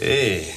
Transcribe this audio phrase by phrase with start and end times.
[0.00, 0.54] Hey,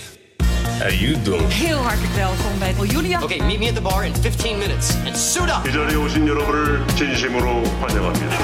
[0.79, 1.51] how you doing?
[1.51, 3.23] Heel hartelijk welkom bij Julia.
[3.23, 5.67] Okay, meet me at the bar in 15 minutes and suit up.
[5.67, 8.37] 이 자리에 오신 여러분을 진심으로 환영합니다.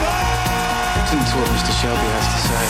[0.95, 1.73] Listen to what Mr.
[1.79, 2.63] Shelby has to say.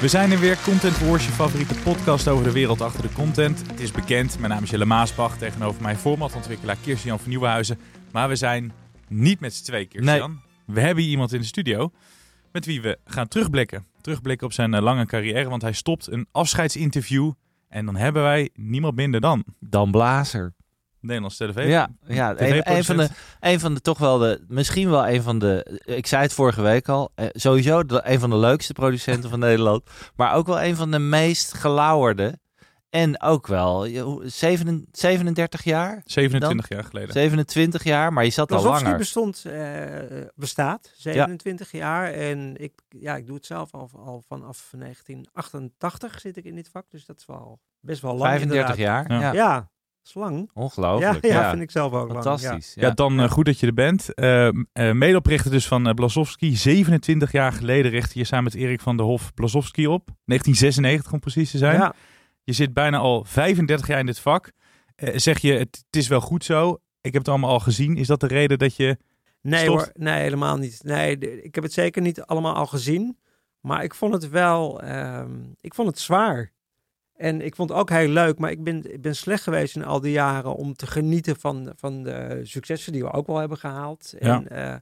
[0.00, 3.62] We zijn er weer, Content Wars, je favoriete podcast over de wereld achter de content.
[3.66, 7.78] Het is bekend, mijn naam is Jelle Maasbach, tegenover mij formatontwikkelaar Kirsten-Jan van Nieuwenhuizen.
[8.12, 8.72] Maar we zijn
[9.08, 10.40] niet met z'n twee, Kirsten-Jan.
[10.66, 11.90] We hebben hier iemand in de studio
[12.52, 13.86] met wie we gaan terugblikken.
[14.03, 17.31] Terugblikken op zijn eh, lange carrière, want hij stopt een afscheidsinterview.
[17.69, 20.53] En dan hebben wij niemand minder dan Dan Blazer.
[20.99, 21.69] Nederlands televisie.
[21.69, 25.21] Ja, ja een, een van de, een van de toch wel de, misschien wel een
[25.21, 28.73] van de, ik zei het vorige week al, eh, sowieso de, een van de leukste
[28.73, 29.83] producenten van Nederland,
[30.15, 32.39] maar ook wel een van de meest gelauwerde.
[32.93, 36.01] En ook wel je- hoe- zeven- 37 jaar?
[36.05, 37.11] 27 jaar geleden.
[37.13, 38.97] 27 jaar, maar je zat al langer.
[38.97, 39.85] bestond, eh,
[40.35, 42.11] bestaat, 27 jaar.
[42.11, 46.69] En ik, ja, ik doe het zelf al, al vanaf 1988 zit ik in dit
[46.71, 46.85] vak.
[46.89, 49.07] Dus dat is wel best wel lang 35 inderdaad.
[49.09, 49.33] jaar?
[49.33, 49.55] Ja.
[49.55, 49.65] Dat
[50.03, 50.49] is lang.
[50.53, 51.25] Ongelooflijk.
[51.25, 52.23] ja, Ja, vind ik zelf ook lang.
[52.23, 52.73] Fantastisch.
[52.75, 54.13] Ja, dan eh, goed dat je er bent.
[54.13, 54.53] Eh eh,
[54.91, 56.55] medeoprichter dus van uh, Blazowski.
[56.55, 60.05] 27 jaar geleden richtte je samen met Erik van der Hof Blazowski op.
[60.25, 61.79] 1996 om precies te zijn.
[61.79, 61.93] Ja.
[62.43, 64.51] Je zit bijna al 35 jaar in dit vak.
[64.95, 66.77] Eh, zeg je, het, het is wel goed zo.
[67.01, 67.97] Ik heb het allemaal al gezien.
[67.97, 68.97] Is dat de reden dat je...
[69.41, 69.79] Nee Stopt?
[69.79, 70.83] hoor, nee helemaal niet.
[70.83, 73.17] Nee, ik heb het zeker niet allemaal al gezien.
[73.59, 76.51] Maar ik vond het wel, ehm, ik vond het zwaar.
[77.15, 79.85] En ik vond het ook heel leuk, maar ik ben, ik ben slecht geweest in
[79.85, 83.57] al die jaren om te genieten van, van de successen die we ook wel hebben
[83.57, 84.13] gehaald.
[84.19, 84.35] Ja.
[84.35, 84.75] En eh,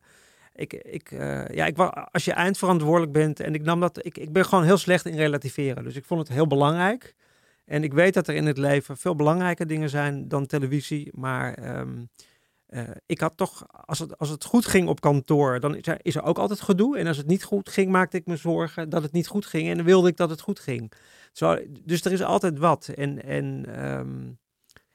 [0.54, 1.78] ik, ik, eh, ja, ik,
[2.12, 5.16] als je eindverantwoordelijk bent en ik nam dat, ik, ik ben gewoon heel slecht in
[5.16, 5.84] relativeren.
[5.84, 7.16] Dus ik vond het heel belangrijk.
[7.66, 11.10] En ik weet dat er in het leven veel belangrijke dingen zijn dan televisie.
[11.16, 12.04] Maar ehm,
[12.66, 16.24] eh, ik had toch, als het, als het goed ging op kantoor, dan is er,
[16.24, 16.98] ook altijd gedoe.
[16.98, 19.70] En als het niet goed ging, maakte ik me zorgen dat het niet goed ging.
[19.70, 20.92] En dan wilde ik dat het goed ging.
[21.32, 22.88] Zo, dus er is altijd wat.
[22.88, 24.30] En, en, ehm,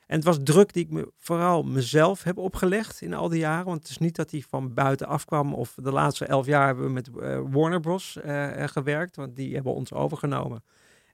[0.06, 3.64] en het was druk die ik me vooral mezelf heb opgelegd in al die jaren.
[3.66, 5.54] Want het is niet dat die van buiten afkwam.
[5.54, 8.16] Of de laatste elf jaar hebben we met eh, Warner Bros.
[8.16, 9.16] eh, gewerkt.
[9.16, 10.62] Want die hebben ons overgenomen.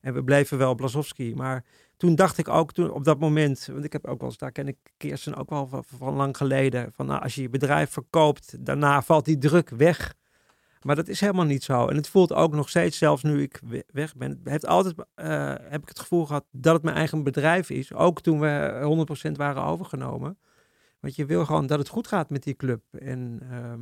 [0.03, 1.35] En we bleven wel Blazowski.
[1.35, 1.65] Maar
[1.97, 4.53] toen dacht ik ook toen op dat moment, want ik heb ook wel eens, daar
[4.53, 8.65] ken ik Kirsten ook wel van, lang geleden, van nou, als je je bedrijf verkoopt,
[8.67, 10.15] daarna valt die druk weg.
[10.83, 11.87] Maar dat is helemaal niet zo.
[11.87, 15.55] En het voelt ook nog steeds, zelfs nu ik we- weg ben, heeft altijd, eh,
[15.69, 17.93] heb ik het gevoel gehad dat het mijn eigen bedrijf is.
[17.95, 20.39] Ook toen we 100% waren overgenomen.
[21.01, 22.83] Want je wil gewoon dat het goed gaat met die club.
[22.91, 23.81] En, ehm,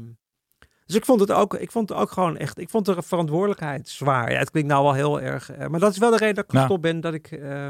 [0.91, 3.89] dus ik vond het ook, ik vond het ook gewoon echt, ik vond de verantwoordelijkheid
[3.89, 4.33] zwaar.
[4.33, 6.45] Ja, het klinkt nou wel heel erg, eh, maar dat is wel de reden dat
[6.45, 6.65] ik Nou.
[6.65, 7.31] gestopt ben, dat ik...
[7.31, 7.67] eh,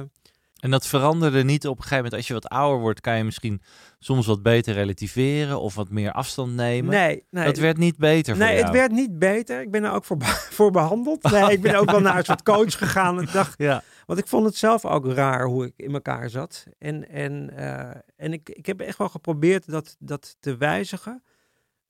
[0.60, 2.14] En dat veranderde niet op een gegeven moment.
[2.14, 3.62] Als je wat ouder wordt, kan je misschien
[3.98, 6.91] soms wat beter relativeren of wat meer afstand nemen.
[6.91, 7.44] Nee, nee.
[7.44, 8.64] dat werd niet beter voor Nee, jou.
[8.66, 9.60] het werd niet beter.
[9.60, 10.16] Ik ben er ook voor,
[10.58, 11.22] voor behandeld.
[11.31, 13.19] Nee, ik ben ook wel naar een soort coach gegaan.
[13.19, 13.82] En dacht, Ja.
[14.06, 16.64] want ik vond het zelf ook raar hoe ik in elkaar zat.
[16.78, 21.22] En, en, eh, en ik, ik heb echt wel geprobeerd dat, dat te wijzigen.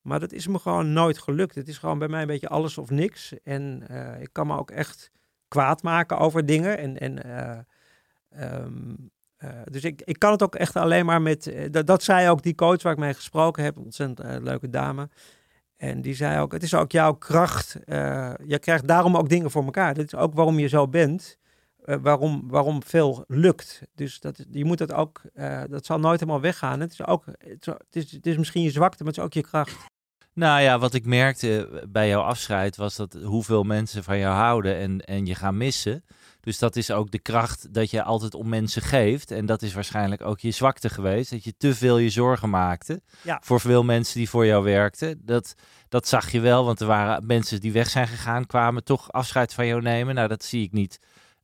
[0.03, 1.55] Maar dat is me gewoon nooit gelukt.
[1.55, 3.33] Het is gewoon bij mij een beetje alles of niks.
[3.43, 5.11] En eh, ik kan me ook echt
[5.49, 6.79] kwaad maken over dingen.
[6.79, 7.59] En, en, eh,
[8.31, 8.95] ehm,
[9.37, 11.53] eh, dus ik, ik kan het ook echt alleen maar met...
[11.71, 13.79] dat, zei ook die coach waar ik mee gesproken heb.
[13.79, 15.09] Ontzettend leuke dame.
[15.77, 17.77] En die zei ook, het is ook jouw kracht.
[18.45, 19.95] je krijgt daarom ook dingen voor elkaar.
[19.95, 21.39] Dat is ook waarom je zo bent.
[21.85, 23.83] waarom, waarom veel lukt.
[23.95, 25.23] Dus dat, je moet dat ook,
[25.69, 26.81] dat zal nooit helemaal weggaan.
[26.81, 29.43] Het is ook, het is, het is misschien je zwakte, maar het is ook je
[29.43, 29.90] kracht.
[30.35, 34.77] Nou ja, wat ik merkte bij jouw afscheid was dat hoeveel mensen van jou houden
[34.77, 36.05] en, en je gaan missen.
[36.41, 39.31] Dus dat is ook de kracht dat je altijd om mensen geeft.
[39.31, 41.31] En dat is waarschijnlijk ook je zwakte geweest.
[41.31, 43.41] Dat je te veel je zorgen maakte Ja.
[43.45, 45.21] voor veel mensen die voor jou werkten.
[45.25, 45.55] Dat,
[45.89, 49.55] dat zag je wel, want er waren mensen die weg zijn gegaan, kwamen toch afscheid
[49.55, 50.15] van jou nemen.
[50.15, 50.99] Nou, dat zie ik niet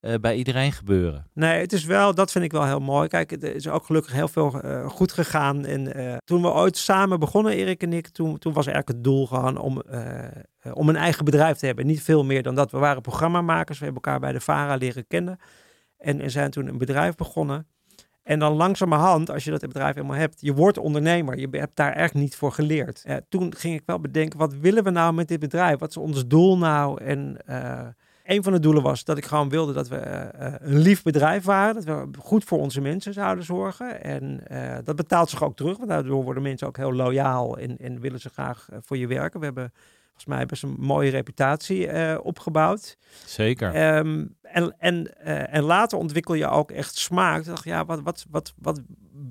[0.06, 1.26] eh, bij iedereen gebeuren.
[1.32, 3.08] Nee, het is wel, dat vind ik wel heel mooi.
[3.08, 5.64] Kijk, het is ook gelukkig heel veel eh, goed gegaan.
[5.64, 9.26] En eh, toen we ooit samen begonnen, Erik en ik, toen, was eigenlijk het doel
[9.26, 9.82] gewoon om,
[10.72, 11.86] om een eigen bedrijf te hebben.
[11.86, 12.70] Niet veel meer dan dat.
[12.70, 15.38] We waren programmamakers, we hebben elkaar bij de VARA leren kennen.
[15.96, 17.66] En, en zijn toen een bedrijf begonnen.
[18.22, 21.38] En dan langzamerhand, als je dat bedrijf helemaal hebt, je wordt ondernemer.
[21.38, 23.04] Je hebt daar echt niet voor geleerd.
[23.28, 25.78] Toen ging ik wel bedenken, wat willen we nou met dit bedrijf?
[25.78, 27.02] Wat is ons doel nou?
[27.02, 27.36] En
[28.26, 31.44] een van de doelen was dat ik gewoon wilde dat we uh, een lief bedrijf
[31.44, 31.74] waren.
[31.74, 34.02] Dat we goed voor onze mensen zouden zorgen.
[34.02, 34.40] En
[34.84, 38.20] dat betaalt zich ook terug, want daardoor worden mensen ook heel loyaal en, en willen
[38.20, 39.38] ze graag voor je werken.
[39.38, 39.72] We hebben
[40.04, 42.96] volgens mij best een mooie reputatie opgebouwd.
[43.26, 43.96] Zeker.
[43.96, 45.20] Um, en, en,
[45.50, 47.40] en later ontwikkel je ook echt smaak.
[47.40, 48.80] Ik dacht, ja, wat, wat, wat, wat,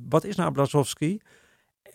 [0.10, 1.20] wat is nou Blazowski?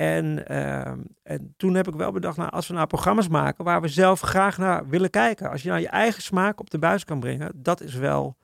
[0.01, 0.93] En, uh,
[1.23, 4.21] en toen heb ik wel bedacht, nou, als we nou programma's maken waar we zelf
[4.21, 5.51] graag naar willen kijken.
[5.51, 8.37] Als je nou je eigen smaak op de buis kan brengen, dat is wel,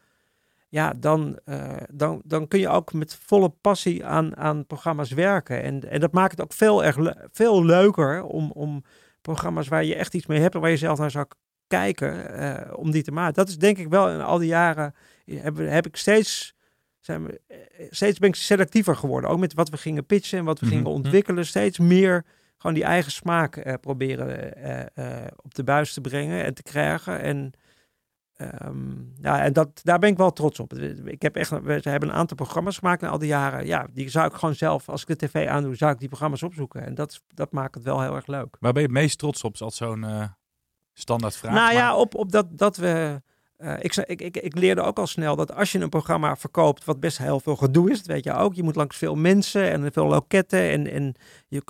[0.68, 5.62] ja, dan, uh, dan, dan kun je ook met volle passie aan, aan programma's werken.
[5.62, 8.84] En, en dat maakt het ook veel, erg veel leuker om, om
[9.20, 11.26] programma's waar je echt iets mee hebt en waar je zelf naar zou
[11.66, 13.34] kijken uh, om die te maken.
[13.34, 14.94] Dat is denk ik wel in al die jaren
[15.24, 16.55] heb, heb ik steeds,
[17.06, 19.30] zijn we, eh, steeds ben ik selectiever geworden.
[19.30, 20.80] Ook met wat we gingen pitchen en wat we mm -hmm.
[20.80, 21.46] gingen ontwikkelen.
[21.46, 22.24] Steeds meer
[22.56, 24.28] gewoon die eigen smaak uh, proberen
[25.36, 27.20] op de buis te brengen en te krijgen.
[27.20, 27.54] En
[28.64, 30.74] Um, ja, en dat, daar ben ik wel trots op.
[31.04, 33.66] Ik heb echt, we hebben een aantal programma's gemaakt in al die jaren.
[33.66, 36.42] Ja, die zou ik gewoon zelf, als ik de tv aandoe, zou ik die programma's
[36.42, 36.86] opzoeken.
[36.86, 38.56] En dat, dat maakt het wel heel erg leuk.
[38.60, 40.24] Waar ben je het meest trots op, als zo'n uh,
[40.92, 41.54] standaard vraag?
[41.54, 43.22] Nou ja, op, op dat, dat we...
[43.58, 46.84] Uh, ik, ik, ik, ik leerde ook al snel dat als je een programma verkoopt,
[46.84, 48.54] wat best heel veel gedoe is, dat weet je ook.
[48.54, 50.60] Je moet langs veel mensen en veel loketten.
[50.60, 51.14] En, en
[51.48, 51.62] je,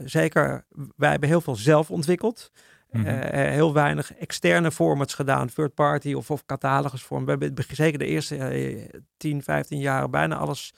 [0.00, 0.64] uh, zeker,
[0.96, 2.50] wij hebben heel veel zelf ontwikkeld.
[2.90, 3.14] Mm -hmm.
[3.14, 7.24] uh, heel weinig externe formats gedaan, third party of, of catalogusvorm.
[7.24, 8.84] We hebben zeker de eerste uh,
[9.16, 10.74] 10, 15 jaar bijna alles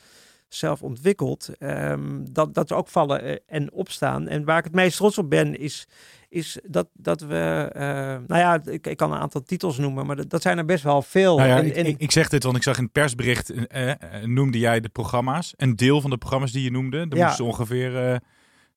[0.49, 1.51] zelf ontwikkeld.
[1.59, 4.29] Um, dat, dat er ook vallen uh, en opstaan.
[4.29, 5.87] En waar ik het meest trots op ben, is,
[6.29, 7.73] is dat, dat we.
[7.77, 7.83] Uh,
[8.27, 10.85] nou ja, ik, ik, kan een aantal titels noemen, maar dat, dat zijn er best
[10.85, 11.37] wel veel.
[11.37, 13.53] Nou ja, en, ik, en, ik, ik, zeg dit, want ik zag in het persbericht.
[13.53, 13.93] Uh,
[14.25, 15.55] noemde jij de programma's.
[15.57, 17.07] Een deel van de programma's die je noemde.
[17.09, 17.27] Er ja.
[17.27, 18.21] moesten ongeveer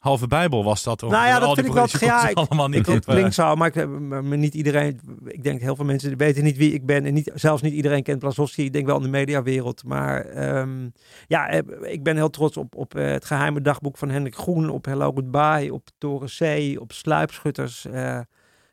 [0.01, 1.01] halve Bijbel was dat.
[1.01, 1.88] Nou ja, dat al vind ik wel.
[2.00, 5.00] Ja, ik, allemaal niet het klinkt zo, maar, ik, maar niet iedereen.
[5.25, 8.03] Ik denk heel veel mensen weten niet wie ik ben en niet, zelfs niet iedereen
[8.03, 8.63] kent Blazowski.
[8.65, 10.94] Ik denk wel in de mediawereld, maar um,
[11.27, 11.50] ja,
[11.81, 15.12] ik ben heel trots op, op uh, het geheime dagboek van Hendrik Groen, op Hello
[15.12, 17.86] Goodbye, op Toren C, op Sluipschutters.
[17.86, 18.19] Uh,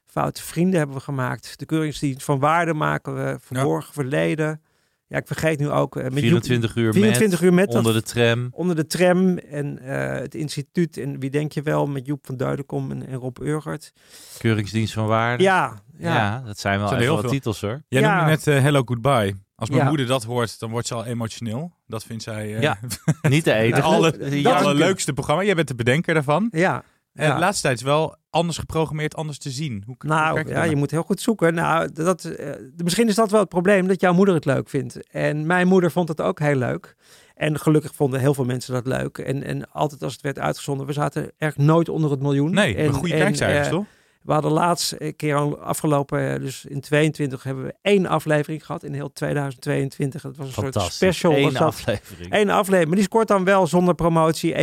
[0.06, 1.58] Foute vrienden hebben we gemaakt.
[1.58, 3.36] De keuringsdienst van waarde maken we.
[3.40, 4.02] Verborgen ja.
[4.02, 4.60] verleden.
[5.08, 5.96] Ja, ik vergeet nu ook...
[5.96, 8.48] Uh, met 24 uur 24 met, uur met onder dat, de tram.
[8.50, 10.96] Onder de tram en uh, het instituut.
[10.96, 13.92] En wie denk je wel, met Joep van Duidenkom en, en Rob Urgert.
[14.38, 15.42] Keuringsdienst van Waarde.
[15.42, 15.82] Ja.
[15.98, 17.82] Ja, ja dat zijn wel zijn heel veel titels hoor.
[17.88, 18.16] Jij ja.
[18.16, 19.34] noemde net uh, Hello Goodbye.
[19.54, 19.88] Als mijn ja.
[19.88, 21.72] moeder dat hoort, dan wordt ze al emotioneel.
[21.86, 22.48] Dat vindt zij...
[22.48, 22.78] ja,
[23.22, 23.82] niet de enige.
[23.82, 25.42] alle, het allerleukste programma.
[25.42, 26.48] Jij bent de bedenker daarvan.
[26.50, 26.84] Ja.
[27.18, 27.34] En ja.
[27.34, 29.82] de laatste tijd is wel anders geprogrammeerd, anders te zien.
[29.86, 31.54] Hoe, nou, hoe ja, je moet heel goed zoeken.
[31.54, 35.10] Nou, dat, uh, misschien is dat wel het probleem, dat jouw moeder het leuk vindt.
[35.10, 36.96] En mijn moeder vond het ook heel leuk.
[37.34, 39.18] En gelukkig vonden heel veel mensen dat leuk.
[39.18, 42.50] En, en altijd als het werd uitgezonden, we zaten echt nooit onder het miljoen.
[42.50, 43.84] Nee, en, goede kijkcijfers, uh, toch?
[44.28, 48.92] We hadden laatst een keer afgelopen, dus in 22 hebben we één aflevering gehad in
[48.92, 50.22] heel 2022.
[50.22, 51.36] Dat was een soort special.
[51.36, 52.34] Eén aflevering.
[52.34, 52.86] Eén aflevering.
[52.86, 54.58] Maar die scoort dan wel zonder promotie 1,2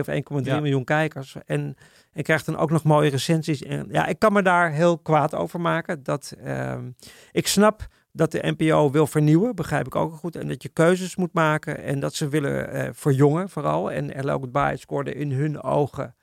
[0.00, 0.60] of 1,3 ja.
[0.60, 1.36] miljoen kijkers.
[1.46, 1.76] En
[2.12, 3.62] en krijgt dan ook nog mooie recensies.
[3.62, 6.02] En ja, ik kan me daar heel kwaad over maken.
[6.02, 6.76] Dat, uh,
[7.32, 10.36] ik snap dat de NPO wil vernieuwen, begrijp ik ook goed.
[10.36, 13.90] En dat je keuzes moet maken en dat ze willen uh, verjongen vooral.
[13.90, 16.14] En Hello Goodbye scoorde in hun ogen,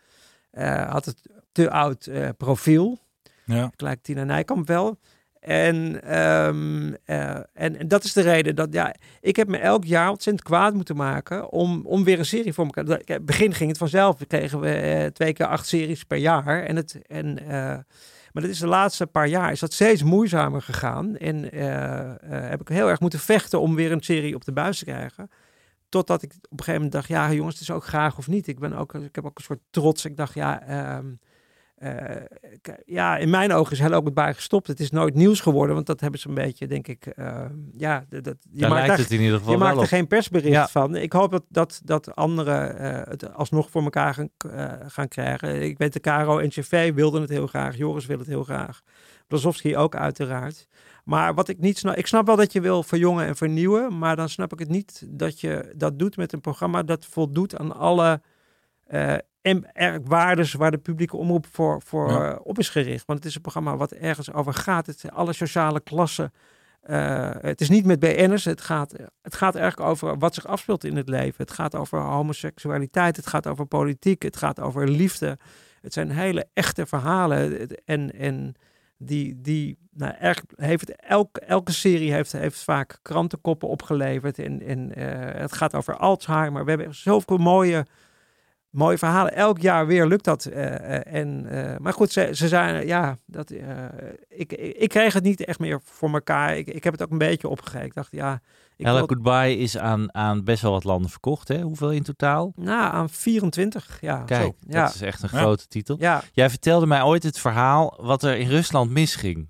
[0.53, 1.21] uh, had het
[1.51, 2.99] te oud uh, profiel.
[3.45, 3.71] Ja.
[3.75, 4.99] Lijkt Tina Nijkamp wel.
[5.39, 5.75] En,
[6.21, 10.09] um, uh, en, en, dat is de reden dat ja, ik heb me elk jaar
[10.09, 12.87] ontzettend kwaad moeten maken om, om weer een serie voor elkaar.
[12.87, 14.19] In het begin ging het vanzelf.
[14.19, 16.63] We kregen we uh, twee keer acht series per jaar.
[16.63, 17.49] En het, en, uh,
[18.31, 21.17] maar dat is de laatste paar jaar is dat steeds moeizamer gegaan.
[21.17, 21.43] En
[22.49, 25.29] heb ik heel erg moeten vechten om weer een serie op de buis te krijgen.
[25.89, 28.47] Totdat ik op een gegeven moment dacht, ja jongens, het is ook graag of niet.
[28.47, 30.05] Ik, ben ook, ik heb ook een soort trots.
[30.05, 30.97] Ik dacht, ja...
[30.97, 31.30] Um, uh,
[32.85, 34.67] ja, in mijn ogen is Hello Goodbye gestopt.
[34.67, 37.45] Het is nooit nieuws geworden, want dat hebben ze een beetje, denk ik, uh,
[37.77, 39.87] ja, dat, je Daar maakt lijkt het in ieder geval Je maakt er op.
[39.87, 40.67] geen persbericht ja.
[40.67, 40.95] van.
[40.95, 44.29] Ik hoop dat, dat, dat anderen uh, het alsnog voor elkaar gaan,
[44.87, 45.61] gaan krijgen.
[45.61, 47.77] Ik weet, de Caro en CV wilden het heel graag.
[47.77, 48.81] Joris wil het heel graag.
[49.27, 50.67] Blazowski ook uiteraard.
[51.03, 54.15] Maar wat ik niet snap, ik snap wel dat je wil verjongen en vernieuwen, maar
[54.15, 57.75] dan snap ik het niet dat je dat doet met een programma dat voldoet aan
[57.75, 58.21] alle
[58.91, 62.31] uh, en waardes waar de publieke omroep voor, voor ja.
[62.31, 63.05] uh, op is gericht.
[63.05, 64.85] Want het is een programma wat ergens over gaat.
[64.85, 66.33] Het alle sociale klassen.
[66.89, 68.45] Uh, het is niet met BN'ers.
[68.45, 71.35] Het gaat, het gaat eigenlijk over wat zich afspeelt in het leven.
[71.37, 73.15] Het gaat over homoseksualiteit.
[73.15, 74.23] Het gaat over politiek.
[74.23, 75.37] Het gaat over liefde.
[75.81, 77.67] Het zijn hele echte verhalen.
[77.85, 78.55] En, en
[79.03, 80.13] Die, die nou,
[80.55, 84.39] heeft elk, elke serie heeft, heeft vaak krantenkoppen opgeleverd.
[84.39, 86.63] En, en eh, het gaat over Alzheimer.
[86.63, 87.85] We hebben zoveel mooie,
[88.71, 89.35] mooie verhalen.
[89.35, 90.45] Elk jaar weer lukt dat.
[90.45, 93.85] eh, eh, en, eh, maar goed, ze, ze zijn, ja, dat, eh,
[94.27, 96.57] ik, ik, ik kreeg het niet echt meer voor elkaar.
[96.57, 97.85] Ik, ik heb het ook een beetje opgegeven.
[97.85, 98.39] Ik dacht, ja...
[98.75, 101.47] Ik Hello wil- Goodbye is aan, aan best wel wat landen verkocht.
[101.47, 101.61] Hè?
[101.61, 102.51] Hoeveel in totaal?
[102.55, 104.23] Nou, aan 24, ja.
[104.23, 104.55] Kijk, zo.
[104.59, 104.85] dat ja.
[104.87, 105.37] is echt een Ja.
[105.39, 105.95] grote titel.
[105.99, 109.49] Ja, Jij vertelde mij ooit het verhaal wat er in Rusland misging.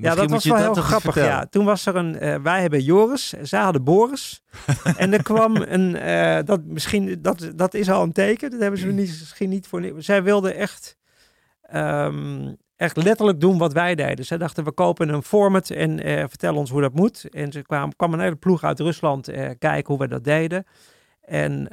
[0.00, 1.14] Ja, dat was wel dat heel grappig.
[1.14, 1.46] Ja.
[1.46, 4.42] Toen was er een, eh, wij hebben Joris, zij hadden Boris.
[4.96, 8.50] en er kwam een, eh, dat misschien, dat, dat is al een teken.
[8.50, 9.92] Dat hebben ze niet, misschien niet voor.
[9.98, 10.96] Zij wilden echt,
[11.62, 14.24] ehm, echt letterlijk doen wat wij deden.
[14.24, 17.28] Zij dachten, we kopen een format en eh vertellen ons hoe dat moet.
[17.30, 20.64] En ze kwamen, kwam een hele ploeg uit Rusland kijken hoe we dat deden.
[21.20, 21.68] En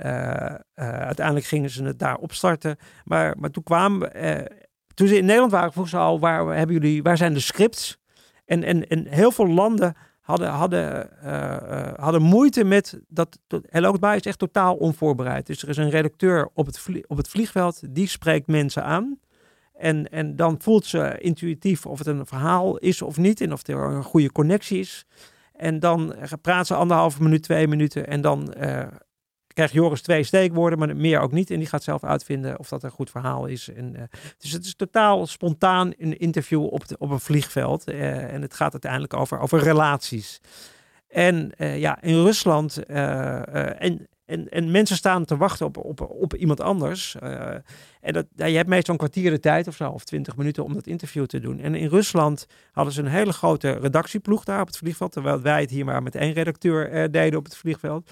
[0.75, 2.77] uiteindelijk gingen ze het daar opstarten.
[3.03, 4.46] Maar, maar toen kwamen, eh,
[4.94, 7.98] toen ze in Nederland waren, vroegen ze al, waar, hebben jullie, waar zijn de scripts?
[8.46, 13.40] En, en, en heel veel landen hadden, hadden, eh, eh, hadden moeite met dat.
[13.70, 15.46] Hello Goodbye is echt totaal onvoorbereid.
[15.48, 19.20] Dus er is een redacteur op het, op het vliegveld, die spreekt mensen aan.
[19.74, 23.42] En, en dan voelt ze intuïtief of het een verhaal is of niet.
[23.42, 25.06] En of er een goede connectie is.
[25.54, 28.08] En dan praat ze anderhalve minuut, twee minuten.
[28.08, 28.88] En dan eh,
[29.55, 31.51] krijgt Joris twee steekwoorden, maar meer ook niet.
[31.51, 33.69] En die gaat zelf uitvinden of dat een goed verhaal is.
[33.69, 34.01] En, eh,
[34.38, 37.83] dus het is totaal spontaan een interview op, op een vliegveld.
[37.83, 40.41] eh, en het gaat uiteindelijk over, over relaties.
[41.07, 42.85] En eh, ja, in Rusland.
[42.85, 47.15] en, en, en mensen staan te wachten op, op, op iemand anders.
[48.01, 50.74] en dat, je hebt meestal een kwartier de tijd of zo, of twintig minuten om
[50.74, 51.59] dat interview te doen.
[51.59, 55.12] En in Rusland hadden ze een hele grote redactieploeg daar op het vliegveld.
[55.12, 58.09] Terwijl wij het hier maar met één redacteur deden op het vliegveld.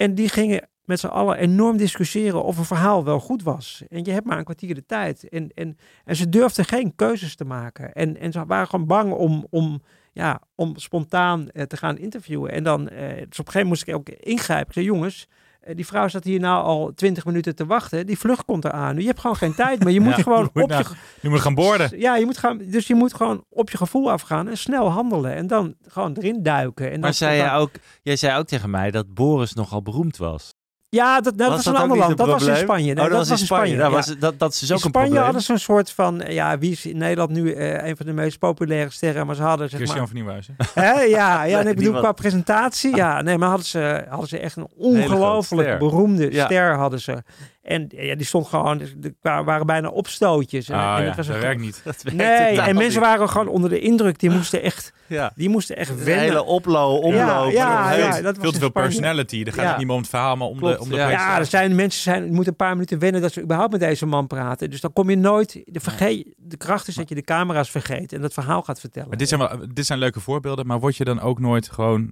[0.00, 3.82] En die gingen met z'n allen enorm discussiëren of een verhaal wel goed was.
[3.88, 5.28] En je hebt maar een kwartier de tijd.
[5.28, 7.92] En, en, en ze durfden geen keuzes te maken.
[7.92, 12.52] En, en ze waren gewoon bang om, om, ja, om spontaan eh, te gaan interviewen.
[12.52, 14.66] En dan, eh, dus op een gegeven moment moest ik ook ingrijpen.
[14.66, 15.28] Ik zei, jongens,
[15.74, 18.06] die vrouw staat hier nou al twintig minuten te wachten.
[18.06, 18.96] Die vlucht komt eraan.
[18.96, 19.92] Je hebt gewoon geen tijd meer.
[19.92, 20.84] Je moet Ja, gewoon je moet op nou-
[21.20, 21.28] je...
[21.28, 21.98] moet gaan boorden.
[21.98, 25.34] Ja, je moet gaan, dus je moet gewoon op je gevoel afgaan en snel handelen.
[25.34, 26.84] En dan gewoon erin duiken.
[26.86, 27.70] En Maar dan, zei dan- jij, ook,
[28.02, 30.49] jij zei ook tegen mij dat Boris nogal beroemd was.
[30.90, 32.16] Ja, dat, dat Was was, dat een ander land.
[32.16, 32.56] Dat was in?
[32.56, 32.94] Spanje.
[32.94, 33.76] Nee, oh, dat, was in Spanje.
[33.76, 33.90] Ja.
[33.90, 36.58] was, dat, dat is dus in ook een Spanje hadden ze een soort van, ja,
[36.58, 39.68] wie is in Nederland nu eh, een van de meest populaire sterren, maar ze hadden
[39.68, 40.56] zeg Christian maar, van Nieuwhuizen.
[40.74, 44.38] hè, ja, ja, nee, ik bedoel qua presentatie, ja, nee, maar hadden ze, hadden ze
[44.38, 45.78] echt een ongelooflijk ster.
[45.78, 46.44] beroemde Ja.
[46.44, 47.22] ster hadden ze.
[47.62, 50.68] En ja, die stond gewoon, er wa- waren bijna opstootjes.
[50.68, 51.80] En, Ah en ja, het was dat een- werkt niet.
[51.84, 53.08] Dat werkt Nee, en mensen niet.
[53.08, 54.18] waren gewoon onder de indruk.
[54.18, 55.32] Die moesten echt, Ja.
[55.34, 56.24] die moesten echt Een wennen.
[56.24, 57.12] hele oplo, omloop.
[57.12, 59.44] Ja, ja, Heel- ja, dat was Veel te veel personality.
[59.44, 59.68] Dan gaat Ja.
[59.68, 61.38] het niet meer om het verhaal, maar om Klopt, de, om de ja.
[61.38, 64.26] Er zijn mensen zijn, moeten een paar minuten wennen dat ze überhaupt met deze man
[64.26, 64.70] praten.
[64.70, 65.60] Dus dan kom je nooit.
[65.64, 69.08] De, vergeet, de kracht is dat je de camera's vergeet en dat verhaal gaat vertellen.
[69.08, 72.02] Maar dit zijn, wel, dit zijn leuke voorbeelden, maar word je dan ook nooit gewoon
[72.02, 72.08] eh,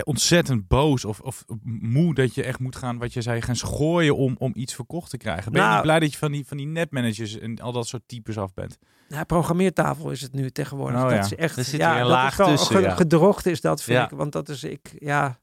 [0.00, 4.16] ontzettend boos of, of moe dat je echt moet gaan, wat je zei, gaan schooien
[4.16, 5.52] om, om iets verkocht te krijgen?
[5.52, 7.86] Ben je Nou- niet blij dat je van die, van die netmanagers en al dat
[7.86, 8.78] soort types af bent?
[9.08, 10.96] Nou, programmeertafel is het nu tegenwoordig.
[10.96, 11.20] Oh, dat ja.
[11.24, 11.56] is echt.
[11.56, 12.94] Er zit ja, een dat laag is wel tussen, ja.
[12.94, 14.04] Gedrocht is dat, vind Ja.
[14.04, 14.10] ik.
[14.10, 14.94] Want dat is ik.
[14.98, 15.38] Ja,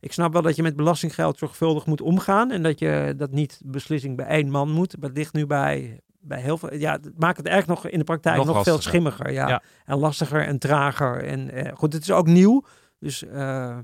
[0.00, 3.60] ik snap wel dat je met belastinggeld zorgvuldig moet omgaan en dat je dat niet
[3.64, 4.96] beslissing bij één man moet.
[4.98, 6.00] Maar het ligt nu bij.
[6.22, 8.80] Bij heel veel, ja, het maakt het eigenlijk nog in de praktijk Nog nog, veel
[8.80, 9.32] schimmiger.
[9.32, 9.48] Ja.
[9.48, 9.62] Ja.
[9.84, 11.24] En lastiger en trager.
[11.24, 12.64] En eh, goed, het is ook nieuw.
[13.00, 13.78] Dus eh,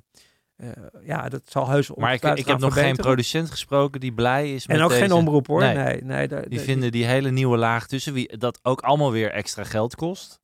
[0.56, 0.68] eh,
[1.02, 4.66] ja, dat zal heus Maar ik, ik heb nog geen producent gesproken die blij is
[4.66, 5.00] met En ook deze.
[5.02, 5.60] geen omroep hoor.
[5.60, 6.02] Nee.
[6.04, 9.94] Nee, Die vinden die hele nieuwe laag tussen, wie, dat ook allemaal weer extra geld
[9.94, 10.40] kost.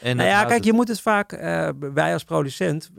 [0.00, 2.90] En Nou ja, kijk, het- je moet het vaak, eh, wij als producent,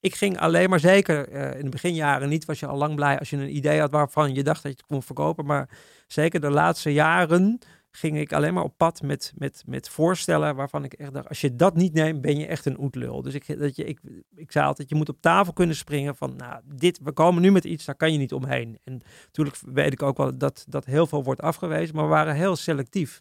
[0.00, 3.30] ik ging alleen maar zeker in de beginjaren niet, was je al lang blij als
[3.30, 5.68] je een idee had waarvan je dacht dat je het kon verkopen, maar
[6.06, 7.58] zeker de laatste jaren
[7.96, 11.40] ging ik alleen maar op pad met, met, met voorstellen waarvan ik echt dacht, als
[11.40, 13.22] je dat niet neemt, ben je echt een oetlul.
[13.22, 14.00] Dus ik, dat je, ik,
[14.34, 17.50] ik zei altijd, je moet op tafel kunnen springen van, nou, dit, we komen nu
[17.50, 18.78] met iets, daar kan je niet omheen.
[18.84, 22.34] En natuurlijk weet ik ook wel dat, dat heel veel wordt afgewezen, maar we waren
[22.34, 23.20] heel selectief.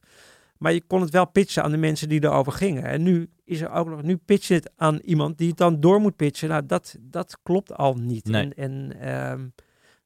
[0.57, 2.83] Maar je kon het wel pitchen aan de mensen die erover gingen.
[2.83, 5.79] En nu is er ook nog, nu pitch je het aan iemand die het dan
[5.79, 6.49] door moet pitchen.
[6.49, 8.25] Nou, dat, dat klopt al niet.
[8.25, 8.41] Nee.
[8.43, 9.47] En, en, ehm,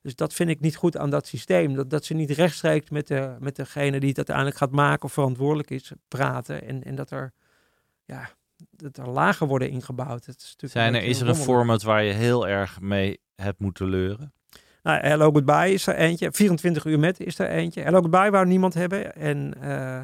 [0.02, 1.74] dus dat vind ik niet goed aan dat systeem.
[1.74, 5.12] Dat, dat ze niet rechtstreeks met, de, met degene die het uiteindelijk gaat maken of
[5.12, 6.66] verantwoordelijk is, praten.
[6.66, 7.32] En, en dat er,
[8.04, 8.30] ja,
[8.70, 10.26] dat er lagen worden ingebouwd.
[10.26, 13.58] Het is, natuurlijk Zijn er, is er een format waar je heel erg mee hebt
[13.60, 14.32] moeten leuren?
[14.82, 16.32] Nou, Hello Goodbye is er eentje.
[16.32, 17.82] 24 uur met is er eentje.
[17.82, 19.14] Hello Goodbye wou niemand hebben.
[19.14, 20.00] En eh,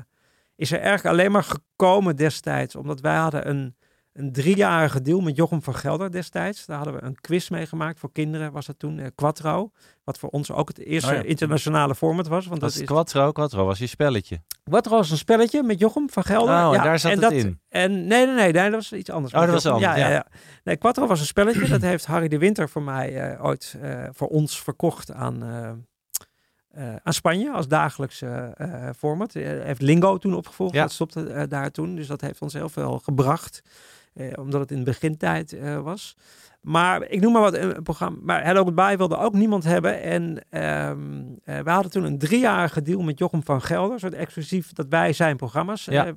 [0.56, 2.76] is er eigenlijk alleen maar gekomen destijds.
[2.76, 3.76] Omdat wij hadden een,
[4.16, 6.66] een driejarige deal met Jochem van Gelder destijds.
[6.66, 8.98] Daar hadden we een quiz mee gemaakt voor kinderen, was dat toen.
[8.98, 9.70] Uh, Quattro,
[10.04, 11.22] wat voor ons ook het eerste Oh ja.
[11.22, 12.46] internationale format was.
[12.46, 13.32] Want Dat dat is Quattro.
[13.32, 14.40] Quattro was je spelletje.
[14.64, 16.54] Quattro was een spelletje met Jochem van Gelder.
[16.54, 17.60] Oh, en ja, daar zat en het dat, in.
[17.68, 19.34] En nee, nee, nee, nee, dat was iets anders.
[19.34, 20.08] Oh, dat was anders, Ja, ja.
[20.10, 20.26] ja.
[20.64, 21.68] Nee, Quattro was een spelletje.
[21.68, 25.70] dat heeft Harry de Winter voor mij eh, ooit eh, voor ons verkocht aan, eh,
[26.68, 29.32] eh, aan Spanje als dagelijkse eh, format.
[29.32, 30.74] Heeft Lingo toen opgevolgd.
[30.74, 30.82] Ja.
[30.82, 31.94] Dat stopte eh, daar toen.
[31.94, 33.62] Dus dat heeft ons heel veel gebracht.
[34.16, 36.16] Eh, omdat het in de begintijd eh, was.
[36.60, 38.18] Maar ik noem maar wat een, programma.
[38.22, 40.02] Maar Hello Goodbye wilde ook niemand hebben.
[40.02, 43.98] En ehm, eh, we hadden toen een driejarige deal met Jochem van Gelder.
[44.00, 46.06] Soort exclusief dat wij zijn programma's Ja.
[46.06, 46.12] eh,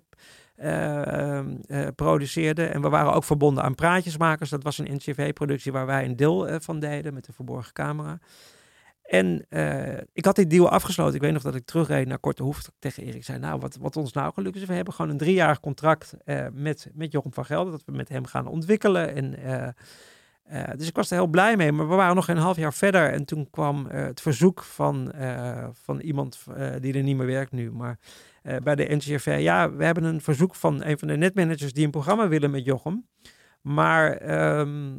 [0.56, 2.74] eh, ehm, eh, produceerden.
[2.74, 4.50] En we waren ook verbonden aan Praatjesmakers.
[4.50, 8.20] Dat was een NCV-productie waar wij een deel eh, van deden met de verborgen camera.
[9.10, 11.16] En eh, ik had die deal afgesloten.
[11.16, 12.70] Ik weet nog dat ik terugreed naar Korte Hoef.
[12.80, 15.60] tegen Erik zei, nou, wat, wat ons nou gelukt is, we hebben gewoon een driejarig
[15.60, 17.72] contract eh, met, met Jochem van Gelder.
[17.72, 19.16] Dat we met hem gaan ontwikkelen.
[19.16, 19.44] En,
[20.46, 21.72] eh, dus ik was er heel blij mee.
[21.72, 23.12] Maar we waren nog een half jaar verder.
[23.12, 25.14] En toen kwam het verzoek van,
[25.74, 26.44] van iemand
[26.80, 27.72] die er niet meer werkt nu.
[27.72, 28.00] Maar
[28.64, 31.92] bij de NCRV, ja, we hebben een verzoek van een van de netmanagers die een
[31.92, 33.08] programma willen met Jochem.
[33.62, 34.98] Maar ehm,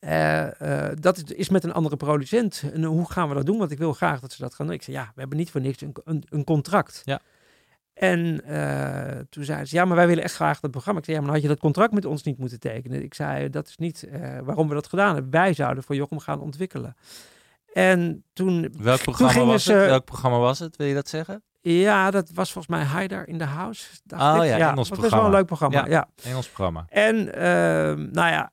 [0.00, 2.62] eh, eh, dat is, is met een andere producent.
[2.72, 3.58] En hoe gaan we dat doen?
[3.58, 4.74] Want ik wil graag dat ze dat gaan doen.
[4.74, 7.02] Ik zei, ja, we hebben niet voor niks een, een, een contract.
[7.04, 7.20] Ja.
[7.94, 10.98] En eh, toen zeiden ze, ja, maar wij willen echt graag dat programma.
[10.98, 13.02] Ik zei, ja, maar dan had je dat contract met ons niet moeten tekenen.
[13.02, 14.08] Ik zei, dat is niet
[14.44, 15.32] waarom we dat gedaan hebben.
[15.32, 16.96] Wij zouden voor Jochem gaan ontwikkelen.
[17.72, 19.72] En toen, Welk toen programma was ze...
[19.72, 19.86] het?
[19.88, 20.76] Welk programma was het?
[20.76, 21.42] Wil je dat zeggen?
[21.60, 23.88] Ja, dat was volgens mij Haider in the House.
[24.04, 24.50] dacht Oh ik.
[24.56, 25.36] ja, Engels dat was wel een programma.
[25.36, 25.84] leuk programma.
[25.84, 25.90] Ja.
[25.90, 26.08] Ja.
[26.30, 26.84] Engels programma.
[26.88, 28.50] En ehm, nou ja,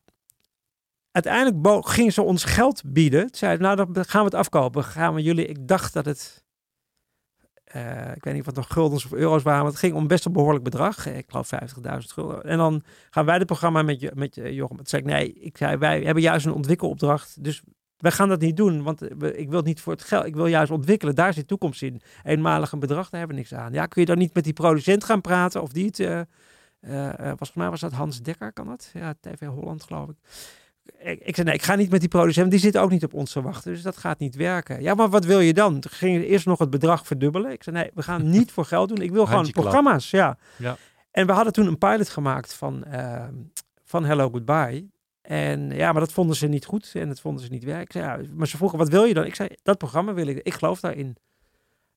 [1.11, 3.29] uiteindelijk gingen ze ons geld bieden.
[3.31, 4.83] Ze Zeiden, nou dan gaan we het afkopen.
[4.83, 6.43] Gaan we jullie, ik dacht dat het,
[7.63, 10.25] eh, ik weet niet of het nog guldens of euro's waren, het ging om best
[10.25, 11.05] een behoorlijk bedrag.
[11.05, 12.43] Ik geloof 50.000 gulden.
[12.43, 14.77] En dan gaan wij het programma met, met Jochem.
[14.77, 17.43] Toen zei ik, nee, ik zei, wij hebben juist een ontwikkelopdracht.
[17.43, 17.61] Dus
[17.97, 19.01] wij gaan dat niet doen, want
[19.37, 20.25] ik wil het niet voor het geld.
[20.25, 21.15] Ik wil juist ontwikkelen.
[21.15, 22.01] Daar zit toekomst in.
[22.23, 23.73] Eenmalig een bedrag, daar hebben we niks aan.
[23.73, 25.97] Ja, kun je dan niet met die producent gaan praten of die het...
[25.97, 28.89] was, volgens mij was dat Hans Dekker, kan dat?
[28.93, 30.15] Ja, TV Holland geloof ik.
[30.97, 33.13] Ik, ik zei, nee, ik ga niet met die producent, die zit ook niet op
[33.13, 34.81] ons te wachten, dus dat gaat niet werken.
[34.81, 35.79] Ja, maar wat wil je dan?
[35.79, 37.51] Toen ging eerst nog het bedrag verdubbelen.
[37.51, 39.01] Ik zei, nee, we gaan niet voor geld doen.
[39.01, 40.37] Ik wil gewoon programma's, ja.
[40.57, 40.77] Ja.
[41.11, 43.27] En we hadden toen een pilot gemaakt van, eh,
[43.83, 44.87] van Hello Goodbye.
[45.21, 48.01] En ja, maar dat vonden ze niet goed en dat vonden ze niet werken.
[48.01, 49.25] Zei, ja, maar ze vroegen, wat wil je dan?
[49.25, 50.37] Ik zei, dat programma wil ik.
[50.37, 51.15] Ik geloof daarin.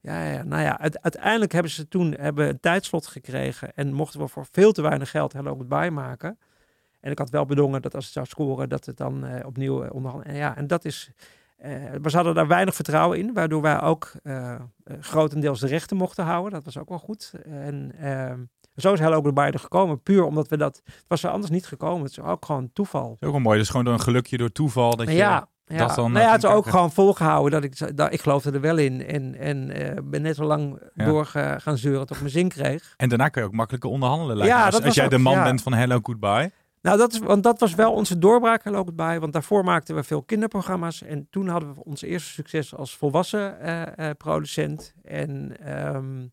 [0.00, 4.20] Ja, ja, nou ja, uite- uiteindelijk hebben ze toen hebben een tijdslot gekregen en mochten
[4.20, 6.38] we voor veel te weinig geld Hello Goodbye maken.
[7.02, 9.84] En ik had wel bedongen dat als het zou scoren, dat het dan eh, opnieuw
[9.84, 10.34] uh, onderhandelen.
[10.34, 11.10] En ja, en dat is.
[11.56, 11.70] eh
[12.02, 14.60] we hadden daar weinig vertrouwen in, waardoor wij ook eh, eh,
[15.00, 16.52] grotendeels de rechten mochten houden.
[16.52, 17.32] Dat was ook wel goed.
[17.44, 18.32] En eh,
[18.76, 20.80] zo is Hello Goodbye er gekomen, puur omdat we dat.
[20.84, 22.02] Het was er anders niet gekomen.
[22.02, 23.08] Het is ook gewoon toeval.
[23.08, 23.58] Dat is ook wel mooi.
[23.58, 24.96] Dus gewoon door een gelukje, door toeval.
[24.96, 25.76] Dat je, ja, ja.
[25.78, 28.50] dat dan, nou eh, ja, het is ook gewoon volgehouden dat ik, dat, ik geloofde
[28.50, 29.06] er wel in.
[29.06, 31.04] En, en eh, ben net zo lang Ja.
[31.04, 31.26] door
[31.58, 32.94] gaan zeuren tot ik mijn zin kreeg.
[32.96, 34.36] En daarna kun je ook makkelijker onderhandelen.
[34.36, 35.42] lijkt Ja, als, jij de man ja.
[35.42, 36.52] bent van Hello Goodbye.
[36.82, 39.20] Nou, dat is, want dat was wel onze doorbraak er bij.
[39.20, 41.02] Want daarvoor maakten we veel kinderprogramma's.
[41.02, 44.94] En toen hadden we ons eerste succes als volwassen eh, eh, producent.
[45.02, 46.26] En ehm,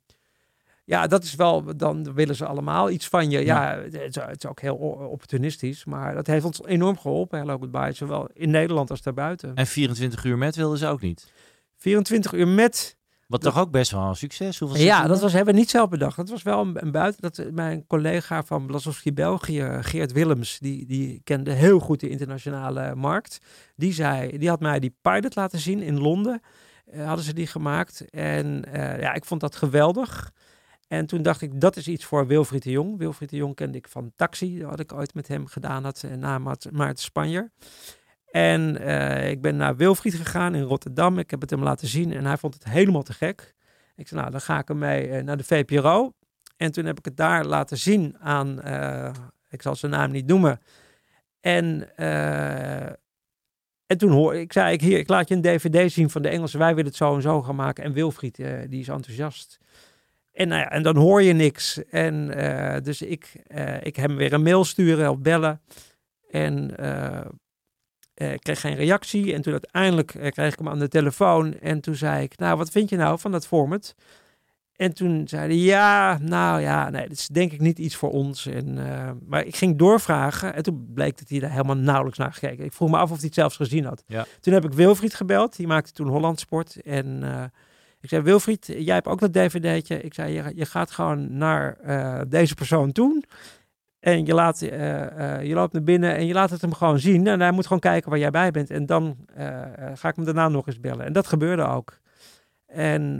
[0.84, 3.46] ja, dat is wel, dan willen ze allemaal iets van je.
[3.46, 5.86] Ja, het, is, het is ook heel opportunistisch.
[5.86, 7.92] Maar dat heeft ons enorm geholpen, Hello Goodbye.
[7.92, 9.56] Zowel in Nederland als daarbuiten.
[9.56, 11.32] En 24 uur met wilden ze ook niet.
[11.78, 12.98] 24 uur met
[13.30, 14.60] Wat toch ook best wel een succes.
[14.60, 16.16] Hoeveel Ja, dat was, hebben we niet zelf bedacht.
[16.16, 17.22] Dat was wel een, een buiten.
[17.22, 22.10] Dat, eh, mijn collega van Blasowski België, Geert Willems, die, die kende heel goed de
[22.10, 23.40] internationale markt.
[23.76, 26.42] Die, zei, die had mij die pilot laten zien in Londen.
[26.86, 28.10] Eh, hadden ze die gemaakt.
[28.10, 30.32] En eh, ja, ik vond dat geweldig.
[30.88, 32.98] En toen dacht ik, dat is iets voor Wilfried de Jong.
[32.98, 36.12] Wilfried de Jong kende ik van Taxi, wat ik ooit met hem gedaan had eh,
[36.14, 37.52] na Maart- Maarten Spanjer.
[38.32, 41.20] En eh, ik ben naar Wilfried gegaan in Rotterdam.
[41.20, 43.54] Ik heb het hem laten zien en hij vond het helemaal te gek.
[43.96, 46.14] Ik zei, nou, dan ga ik ermee eh, naar de VPRO.
[46.58, 49.12] En toen heb ik het daar laten zien aan, eh,
[49.50, 50.60] ik zal zijn naam niet noemen.
[51.42, 51.96] En,
[53.86, 56.30] en toen hoor ik, zei ik, hier, ik laat je een dvd zien van de
[56.30, 56.58] Engelse.
[56.58, 57.84] Wij willen het zo en zo gaan maken.
[57.84, 58.36] En Wilfried,
[58.70, 59.60] die is enthousiast.
[60.34, 61.84] En, nou en dan hoor je niks.
[61.90, 62.28] En
[62.84, 63.44] dus ik,
[63.82, 65.62] ik hem weer een mail sturen of bellen.
[66.30, 66.76] En
[68.20, 69.34] eh, eh, ik kreeg geen reactie.
[69.34, 71.60] En toen uiteindelijk eh, kreeg ik hem aan de telefoon.
[71.60, 73.96] En toen zei ik, nou, wat vind je nou van dat format?
[74.76, 78.12] En toen zei hij, ja, nou ja, nee, dat is denk ik niet iets voor
[78.12, 78.46] ons.
[78.46, 82.34] En, eh, maar ik ging doorvragen en toen bleek dat hij daar helemaal nauwelijks naar
[82.34, 82.66] gekeken.
[82.66, 84.04] Ik vroeg me af of hij het zelfs gezien had.
[84.08, 84.26] Ja.
[84.40, 86.82] Toen heb ik Wilfried gebeld, die maakte toen Holland Sport.
[86.82, 87.24] En
[88.02, 90.02] ik zei, Wilfried, jij hebt ook dat dvd'tje.
[90.02, 91.78] Ik zei, je, je gaat gewoon naar
[92.28, 93.24] deze persoon toe.
[94.00, 97.00] En je, laat, eh, eh, je loopt naar binnen en je laat het hem gewoon
[97.00, 97.28] zien.
[97.28, 98.70] En hij moet gewoon kijken waar jij bij bent.
[98.70, 99.48] En dan eh,
[99.94, 101.06] ga ik hem daarna nog eens bellen.
[101.06, 102.00] En dat gebeurde ook.
[102.66, 103.18] En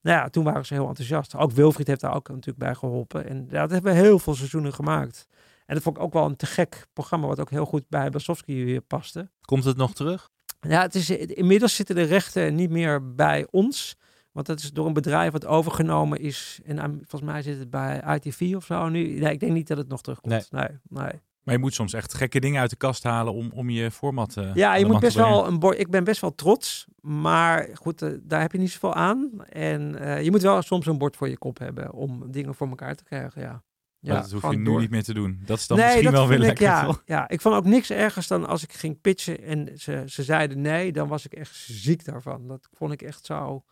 [0.00, 1.36] nou ja, toen waren ze heel enthousiast.
[1.36, 3.28] Ook Wilfried heeft daar ook natuurlijk bij geholpen.
[3.28, 5.26] En dat hebben we heel veel seizoenen gemaakt.
[5.66, 8.10] En dat vond ik ook wel een te gek programma, wat ook heel goed bij
[8.10, 9.30] Basowski paste.
[9.40, 10.28] Komt het nog terug?
[10.60, 13.96] Ja, het is, inmiddels zitten de rechten niet meer bij ons.
[14.36, 16.60] Want dat is door een bedrijf wat overgenomen is.
[16.64, 19.18] En volgens mij zit het bij ITV of zo nu.
[19.18, 20.50] Nee, ik denk niet dat het nog terugkomt.
[20.50, 21.08] Nee, nee.
[21.42, 24.36] Maar je moet soms echt gekke dingen uit de kast halen om, om je format
[24.36, 25.78] eh, Ja, je moet best wel een bord.
[25.78, 26.86] Ik ben best wel trots.
[27.00, 29.30] Maar goed, eh, daar heb je niet zoveel aan.
[29.48, 32.68] En eh, je moet wel soms een bord voor je kop hebben om dingen voor
[32.68, 33.40] elkaar te krijgen.
[33.42, 33.62] Ja.
[34.00, 34.80] Maar dat hoef je nu door.
[34.80, 35.42] niet meer te doen.
[35.44, 36.86] Dat is dan nee, misschien wel weer vind ik, lekker.
[36.86, 40.22] ja, ja, ik vond ook niks ergers dan als ik ging pitchen en ze, ze
[40.22, 42.46] zeiden nee, dan was ik echt ziek daarvan.
[42.48, 43.64] Dat vond ik echt zo.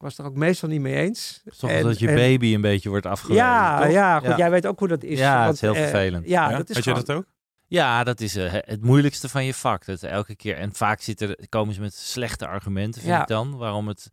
[0.00, 1.42] Ik was er ook meestal niet mee eens.
[1.58, 3.38] Toch En- dat je en- baby een beetje wordt afgeleid.
[3.40, 3.90] Ja, toch?
[3.92, 5.18] ja, goed, jij weet ook hoe dat is.
[5.18, 6.28] Ja, het is heel eh, vervelend.
[6.28, 6.56] ja, Ja?
[6.56, 7.24] dat is Weet je dat ook?
[7.66, 9.84] Ja, dat is eh, het moeilijkste van je vak.
[9.84, 10.56] Dat elke keer.
[10.56, 13.20] En vaak zit er, komen ze met slechte argumenten, vind Ja.
[13.22, 13.56] ik dan.
[13.56, 14.10] Waarom het.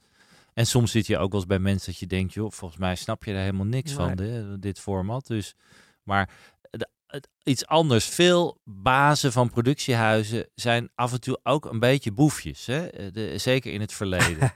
[0.54, 2.96] En soms zit je ook wel eens bij mensen dat je denkt, joh, volgens mij
[2.96, 5.28] snap je er helemaal niks van, dit, dit format.
[5.28, 5.56] Dus,
[6.04, 6.30] maar
[6.72, 8.06] de- het, iets anders.
[8.06, 12.66] Veel bazen van productiehuizen zijn af en toe ook een beetje boefjes.
[12.66, 12.88] Hè?
[12.88, 14.52] Eh, De, zeker in het verleden.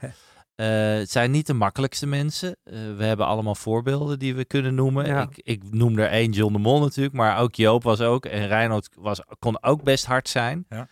[0.62, 2.56] Eh, het zijn niet de makkelijkste mensen.
[2.64, 5.06] Eh, we hebben allemaal voorbeelden die we kunnen noemen.
[5.06, 5.22] Ja.
[5.22, 8.26] Ik, ik noem er één, John de Mol natuurlijk, maar ook Joop was ook.
[8.26, 10.64] En Reinoud was, kon ook best hard zijn.
[10.68, 10.88] Ja.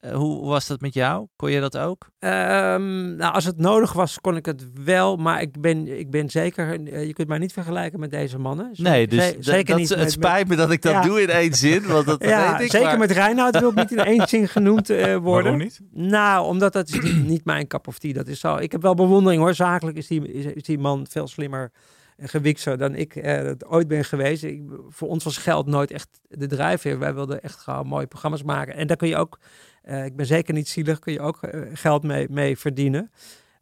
[0.00, 1.26] Eh, hoe was dat met jou?
[1.36, 2.06] Kon je dat ook?
[2.18, 5.16] Ehm, nou, als het nodig was, kon ik het wel.
[5.16, 6.86] Maar ik ben, ik ben zeker.
[6.92, 8.70] eh, je kunt mij niet vergelijken met deze mannen.
[8.76, 9.88] Nee, dus ze- zeker dat, niet.
[9.88, 11.02] het met- spijt me dat ik dat Ja.
[11.02, 11.86] doe in één zin.
[11.86, 12.70] Want dat Ja, weet ik.
[12.70, 15.22] zeker maar- met Reinoud wil ik niet in één zin genoemd eh, worden.
[15.22, 15.80] Waarom niet?
[15.92, 18.12] Nou, omdat dat is niet, niet mijn cup of tea.
[18.12, 18.56] Dat is zo.
[18.56, 19.54] Ik heb wel bewondering hoor.
[19.54, 21.72] Zakelijk is die, is, is die man veel slimmer
[22.16, 24.42] en gewikser dan ik het ooit ben geweest.
[24.42, 26.98] Ik, voor ons was geld nooit echt de drijfveer.
[26.98, 28.74] Wij wilden echt gewoon mooie programma's maken.
[28.74, 29.38] En daar kun je ook,
[29.84, 33.10] eh, ik ben zeker niet zielig, kun je ook eh, geld mee, mee verdienen.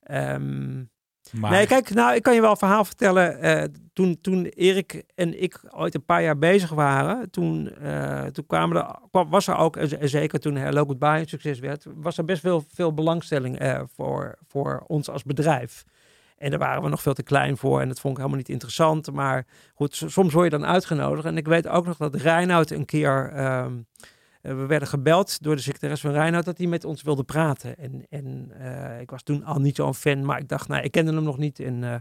[0.03, 0.85] Ehm,
[1.31, 3.41] Maar Nee, kijk, nou, ik kan je wel een verhaal vertellen.
[3.41, 7.73] Eh, toen, toen Erik en ik ooit een paar jaar bezig waren, toen,
[8.33, 11.87] toen kwamen er, kwam, was er ook, en zeker toen Hello Goodbye een succes werd,
[11.95, 15.85] was er best wel veel belangstelling voor, voor ons als bedrijf.
[16.43, 18.49] En daar waren we nog veel te klein voor en dat vond ik helemaal niet
[18.49, 19.13] interessant.
[19.13, 21.27] Maar goed, soms word je dan uitgenodigd.
[21.27, 23.31] En ik weet ook nog dat Reinoud een keer...
[23.35, 24.09] ehm, eh,
[24.43, 27.77] we werden gebeld door de secretaris van Reinoud dat hij met ons wilde praten.
[27.79, 30.91] En, en eh, ik was toen al niet zo'n fan, maar ik dacht, nou, ik
[30.91, 31.61] kende hem nog niet.
[31.61, 31.95] En, eh,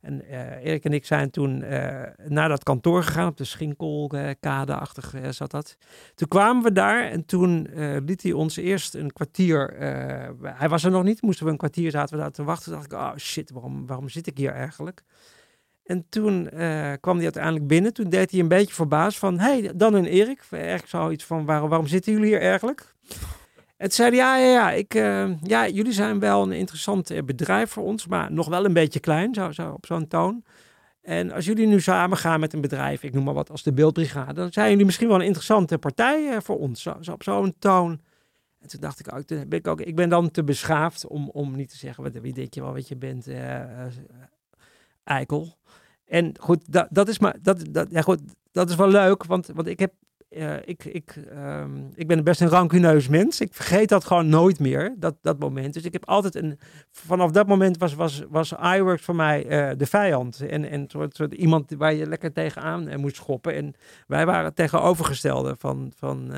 [0.00, 5.14] en eh, Erik en ik zijn toen eh, naar dat kantoor gegaan, op de Schinkelkade-achtig
[5.14, 5.76] eh, zat dat.
[6.14, 9.72] Toen kwamen we daar en toen eh, liet hij ons eerst een kwartier...
[9.72, 12.64] eh, hij was er nog niet, moesten we een kwartier zaten we daar te wachten.
[12.72, 15.02] Toen dacht ik, oh shit, waarom, waarom zit ik hier eigenlijk?
[15.84, 17.92] En toen eh, kwam hij uiteindelijk binnen.
[17.92, 19.38] Toen deed hij een beetje verbaasd van...
[19.38, 20.42] hey, Dan en Erik.
[20.50, 22.94] Eigenlijk zoiets van, waarom, waarom zitten jullie hier eigenlijk?
[23.76, 27.22] En toen zei ja, ja, ja, ik, eh, ja, jullie zijn wel een interessant eh,
[27.22, 28.06] bedrijf voor ons...
[28.06, 30.44] maar nog wel een beetje klein, zo, zo, op zo'n toon.
[31.02, 33.72] En als jullie nu samen gaan met een bedrijf, ik noem maar wat als de
[33.72, 34.32] Beeldbrigade...
[34.32, 38.00] dan zijn jullie misschien wel een interessante partij voor ons, zo, zo op zo'n toon.
[38.60, 42.02] En toen dacht ik ook, ik ben dan te beschaafd om, om niet te zeggen,
[42.02, 43.60] wat, wie denk je wel wat je bent, eh,
[45.04, 45.56] eikel.
[46.06, 48.20] En goed, dat, dat is maar, dat, dat, ja goed,
[48.52, 49.92] dat is wel leuk, want, want ik heb,
[50.28, 53.40] eh, ik, ik, ehm, ik ben best een rancuneus mens.
[53.40, 55.74] Ik vergeet dat gewoon nooit meer, dat, dat moment.
[55.74, 56.58] Dus ik heb altijd een,
[56.90, 60.40] vanaf dat moment was, was, was iWorks voor mij eh, de vijand.
[60.40, 63.54] En, en soort, soort iemand waar je lekker tegenaan eh, moest schoppen.
[63.54, 63.74] En
[64.06, 66.32] wij waren tegenovergestelde van, van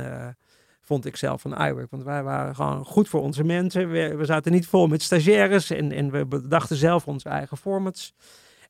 [0.86, 1.90] vond ik zelf van iWork.
[1.90, 3.90] Want wij waren gewoon goed voor onze mensen.
[3.90, 8.14] We, we zaten niet vol met stagiaires en, en we bedachten zelf onze eigen formats.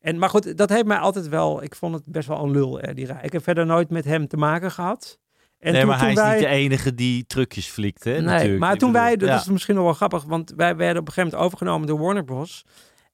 [0.00, 1.62] En, maar goed, dat heeft mij altijd wel...
[1.62, 3.18] Ik vond het best wel een lul, eh, die rij.
[3.22, 5.18] Ik heb verder nooit met hem te maken gehad.
[5.58, 8.12] En nee, toen- maar hij toen is niet de enige die trucjes flikt, hè?
[8.12, 8.60] Nee, natuurlijk.
[8.60, 9.36] maar toen bedoel, wij, dat ja.
[9.36, 12.24] is misschien nog wel grappig, want wij werden op een gegeven moment overgenomen door Warner
[12.24, 12.64] Bros.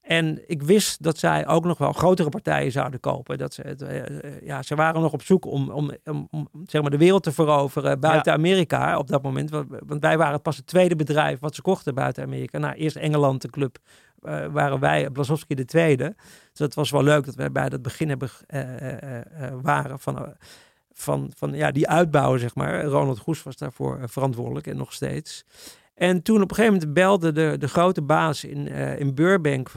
[0.03, 3.39] En ik wist dat zij ook nog wel grotere partijen zouden kopen.
[3.39, 6.83] Dat ze, eh, eh, ja, ze waren nog op zoek om, om, om, om, zeg
[6.83, 9.51] maar de wereld te veroveren buiten Amerika op dat moment.
[9.51, 12.59] Want, want wij waren pas het tweede bedrijf wat ze kochten buiten Amerika.
[12.59, 13.79] Nou, eerst Engeland, de club,
[14.23, 16.15] eh, waren wij, Blazowski de tweede.
[16.51, 20.37] Dus dat was wel leuk dat wij bij dat begin hebben, eh, eh, waren van...
[20.95, 22.85] van, van ja, die uitbouw, zeg maar.
[22.85, 25.45] Ronald Goes was daarvoor verantwoordelijk en nog steeds.
[25.95, 29.71] En toen op een gegeven moment belde de, de grote baas in, eh, in Burbank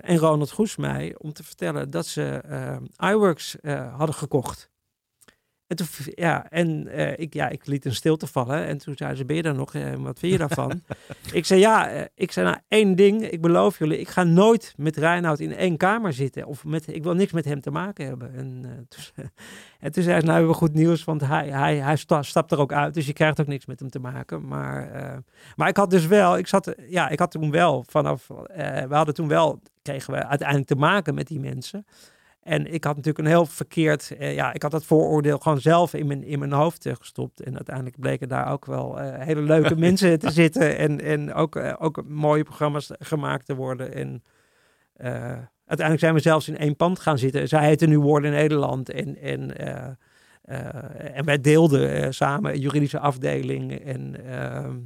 [0.00, 3.56] en Ronald Goes mij om te vertellen dat ze eh, iWorks
[3.96, 4.70] hadden gekocht.
[5.70, 8.66] En toen, ja, en eh, ik, ja, ik liet een stilte vallen.
[8.66, 9.74] En toen zei ze, ben je daar nog?
[9.74, 10.82] Uh, wat vind je daarvan?
[11.32, 13.22] ik zei, ja, uh, ik zei, nou, één ding.
[13.22, 16.46] Ik beloof jullie, ik ga nooit met Reinoud in één kamer zitten.
[16.46, 18.34] Of met, ik wil niks met hem te maken hebben.
[18.34, 19.30] En, toen,
[19.80, 21.04] en toen zei ze, nou, hebben we goed nieuws.
[21.04, 22.94] Want hij, hij, hij stapt er ook uit.
[22.94, 24.46] Dus je krijgt ook niks met hem te maken.
[24.46, 24.90] Maar,
[25.56, 29.14] maar ik had dus wel, ik zat, ja, ik had toen wel vanaf, we hadden
[29.14, 31.86] toen wel, kregen we uiteindelijk te maken met die mensen.
[32.42, 35.94] En ik had natuurlijk een heel verkeerd, uh, ja, ik had dat vooroordeel gewoon zelf
[35.94, 37.40] in mijn, in mijn hoofd uh, gestopt.
[37.40, 41.56] En uiteindelijk bleken daar ook wel uh, hele leuke mensen te zitten en, en ook,
[41.78, 43.94] ook mooie programma's gemaakt te worden.
[43.94, 44.22] En
[45.64, 47.48] uiteindelijk zijn we zelfs in één pand gaan zitten.
[47.48, 49.56] Zij heette nu Woorden Nederland en, en,
[51.14, 54.76] en wij deelden samen juridische afdeling en ehm,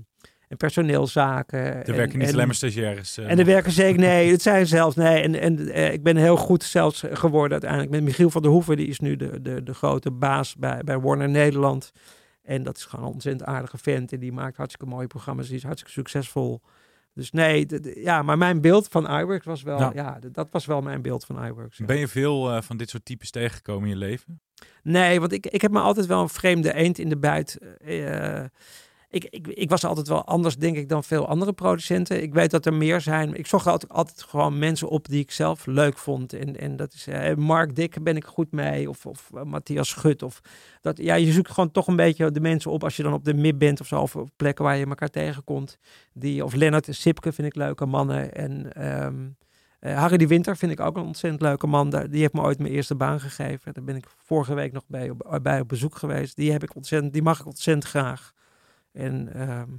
[0.54, 1.86] en personeelszaken.
[1.86, 3.18] Er werken niet alleen maar stagiaires.
[3.18, 5.22] Uh, en er werken zeker, nee, het zijn zelfs, nee.
[5.22, 8.76] En, en uh, ik ben heel goed zelfs geworden uiteindelijk met Michiel van der Hoeven.
[8.76, 11.92] Die is nu de, de, de grote baas bij, bij Warner Nederland.
[12.42, 14.12] En dat is gewoon een ontzettend aardige vent.
[14.12, 15.46] En die maakt hartstikke mooie programma's.
[15.46, 16.60] Die is hartstikke succesvol.
[17.14, 19.94] Dus nee, ja, maar mijn beeld van iWorks was wel, nou.
[19.94, 21.78] ja, dat was wel mijn beeld van iWorks.
[21.78, 24.40] Ben je veel uh, van dit soort types tegengekomen in je leven?
[24.82, 27.58] Nee, want ik, ik heb me altijd wel een vreemde eend in de buit
[29.14, 32.22] ik, ik, ik was altijd wel anders, denk ik, dan veel andere producenten.
[32.22, 33.34] Ik weet dat er meer zijn.
[33.34, 36.32] Ik zocht altijd, altijd gewoon mensen op die ik zelf leuk vond.
[36.32, 38.88] En, en dat is uh, Mark Dick ben ik goed mee.
[38.88, 40.22] Of, of uh, Matthias Schut.
[40.22, 40.40] Of
[40.80, 43.24] dat, ja, je zoekt gewoon toch een beetje de mensen op als je dan op
[43.24, 44.00] de mid bent of zo.
[44.00, 45.78] Of op plekken waar je elkaar tegenkomt.
[46.12, 48.34] Die, of Lennart Sipke vind ik leuke mannen.
[48.34, 49.36] En um,
[49.80, 51.90] uh, Harry de Winter vind ik ook een ontzettend leuke man.
[51.90, 53.74] Die heeft me ooit mijn eerste baan gegeven.
[53.74, 56.36] Daar ben ik vorige week nog bij, bij op bezoek geweest.
[56.36, 58.32] Die, heb ik ontzettend, die mag ik ontzettend graag.
[58.94, 59.70] En ehm,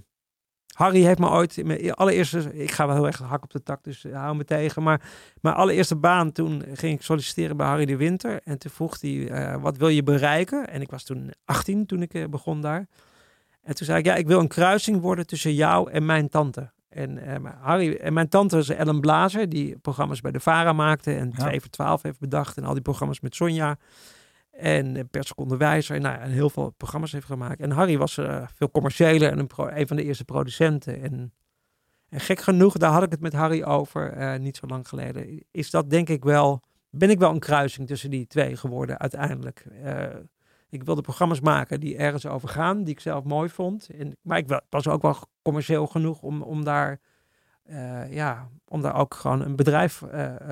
[0.75, 3.63] Harry heeft me ooit in mijn allereerste, ik ga wel heel erg hak op de
[3.63, 4.83] tak, dus hou me tegen.
[4.83, 5.01] Maar
[5.41, 8.41] mijn allereerste baan, toen ging ik solliciteren bij Harry de Winter.
[8.43, 10.67] En toen vroeg hij, uh, wat wil je bereiken?
[10.67, 12.87] En ik was toen 18 toen ik uh, begon daar.
[13.61, 16.71] En toen zei ik, ja, ik wil een kruising worden tussen jou en mijn tante.
[16.89, 21.13] En, uh, Harry, en mijn tante is Ellen Blazer, die programma's bij de VARA maakte
[21.15, 22.57] en 2 voor 12 heeft bedacht.
[22.57, 23.77] En al die programma's met Sonja.
[24.55, 25.99] En per seconde wijzer.
[25.99, 27.59] Nou, en heel veel programma's heeft gemaakt.
[27.59, 31.01] En Harry was uh, veel commerciëler en een, van de eerste producenten.
[31.01, 31.33] En,
[32.09, 35.43] en, gek genoeg, daar had ik het met Harry over uh, niet zo lang geleden.
[35.51, 39.65] Is dat denk ik wel, ben ik wel een kruising tussen die twee geworden uiteindelijk.
[40.69, 43.89] Ik wilde programma's maken die ergens over gaan, die ik zelf mooi vond.
[43.89, 46.99] En, maar ik was ook wel commercieel genoeg om, om, daar,
[48.09, 50.03] ja, om daar ook gewoon een bedrijf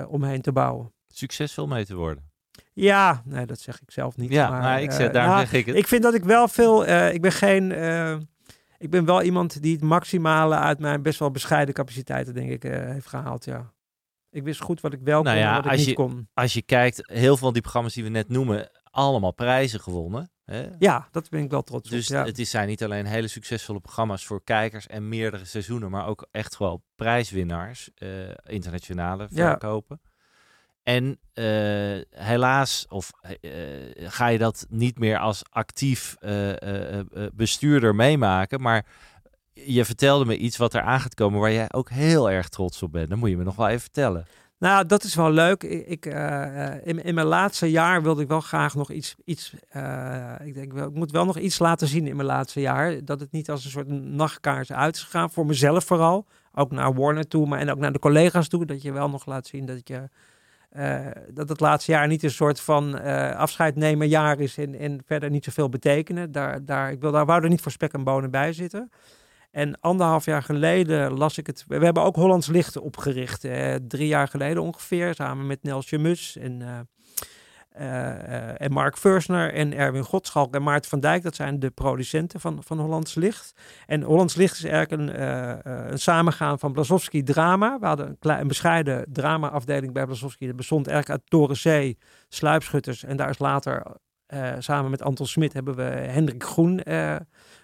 [0.07, 0.91] omheen te bouwen.
[1.07, 2.32] Succesvol mee te worden.
[2.73, 4.31] Ja, nee, dat zeg ik zelf niet.
[4.31, 5.75] Ja, maar, maar ik zeg, uh, daar nou, zeg ik het.
[5.75, 6.87] Ik vind dat ik wel veel.
[6.87, 7.71] Uh, ik ben geen.
[7.71, 8.15] Uh,
[8.77, 12.63] ik ben wel iemand die het maximale uit mijn best wel bescheiden capaciteiten, denk ik,
[12.63, 13.45] heeft gehaald.
[13.45, 13.71] Ja.
[14.29, 15.93] Ik wist goed wat ik wel nou kon ja, en wat ik als niet je,
[15.93, 16.29] kon.
[16.33, 20.31] Als je kijkt, heel veel van die programma's die we net noemen, allemaal prijzen gewonnen.
[20.45, 20.67] Hè?
[20.79, 22.15] Ja, dat ben ik wel trots dus op.
[22.15, 22.25] Ja.
[22.25, 26.27] het is, zijn niet alleen hele succesvolle programma's voor kijkers en meerdere seizoenen, maar ook
[26.31, 27.89] echt wel prijswinnaars,
[28.43, 29.99] internationale verkopen.
[30.03, 30.11] Ja.
[30.83, 33.51] En uh, helaas, of uh,
[33.95, 36.15] ga je dat niet meer als actief
[37.33, 38.61] bestuurder meemaken.
[38.61, 38.85] Maar
[39.53, 42.83] je vertelde me iets wat er aan gaat komen waar jij ook heel erg trots
[42.83, 43.09] op bent.
[43.09, 44.25] Dan moet je me nog wel even vertellen.
[44.57, 45.63] Nou, dat is wel leuk.
[45.63, 46.05] Ik, ik
[46.83, 49.15] in, in, mijn laatste jaar wilde ik wel graag nog iets.
[49.25, 49.53] iets
[50.43, 53.05] ik, denk, ik moet wel nog iets laten zien in mijn laatste jaar.
[53.05, 55.31] Dat het niet als een soort nachtkaars uit is gegaan.
[55.31, 56.25] Voor mezelf vooral.
[56.53, 58.65] Ook naar Warner toe, maar en ook naar de collega's toe.
[58.65, 60.09] Dat je wel nog laat zien dat je.
[60.77, 64.75] Uh, dat het laatste jaar niet een soort van uh, afscheid nemen jaar is en,
[64.75, 66.31] en verder niet zoveel betekenen.
[66.31, 68.91] Daar, daar, ik wil, daar wou er niet voor spek en bonen bij zitten.
[69.51, 71.65] En anderhalf jaar geleden las ik het.
[71.67, 73.39] We hebben ook Hollands Licht opgericht.
[73.87, 75.13] Drie jaar geleden ongeveer.
[75.13, 76.87] Samen met Nelsje Mus en,
[77.73, 81.23] en Mark Fursner en Erwin Godschalk en Maarten van Dijk.
[81.23, 83.53] Dat zijn de producenten van, van Hollands Licht.
[83.85, 85.21] En Hollands Licht is eigenlijk een,
[85.91, 87.79] een samengaan van Blazowski Drama.
[87.79, 90.47] We hadden een, klein, een bescheiden drama-afdeling bij Blazowski.
[90.47, 91.97] Dat bestond eigenlijk uit Torenzee,
[92.29, 93.03] Sluipschutters.
[93.03, 93.83] En daar is later
[94.59, 96.81] samen met Anton Smit hebben we Hendrik Groen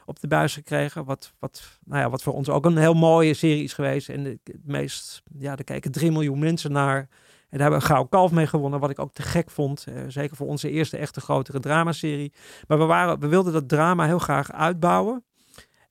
[0.06, 1.06] op de buis gekregen.
[1.06, 4.10] Wat, wat, nou ja, wat voor ons ook een heel mooie serie is geweest.
[4.10, 7.08] En het meest, ja, daar kijken 3 miljoen mensen naar.
[7.50, 9.86] En daar hebben we gouden kalf mee gewonnen, wat ik ook te gek vond.
[9.90, 12.34] Uh, zeker voor onze eerste echte grotere dramaserie.
[12.68, 15.24] Maar we, waren, we wilden dat drama heel graag uitbouwen.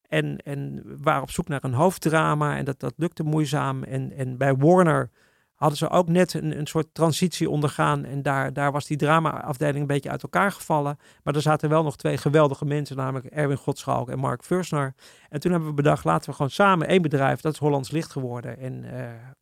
[0.08, 3.82] En, en waren op zoek naar een hoofddrama en dat, dat lukte moeizaam.
[3.82, 5.10] En, en bij Warner
[5.58, 8.04] hadden ze ook net een, een soort transitie ondergaan.
[8.04, 10.98] En daar, daar was die drama-afdeling een beetje uit elkaar gevallen.
[11.22, 14.94] Maar er zaten wel nog twee geweldige mensen, namelijk Erwin Godschalk en Mark Fursner.
[15.28, 18.12] En toen hebben we bedacht, laten we gewoon samen één bedrijf, dat is Hollands Licht
[18.12, 18.58] geworden.
[18.58, 18.90] En uh,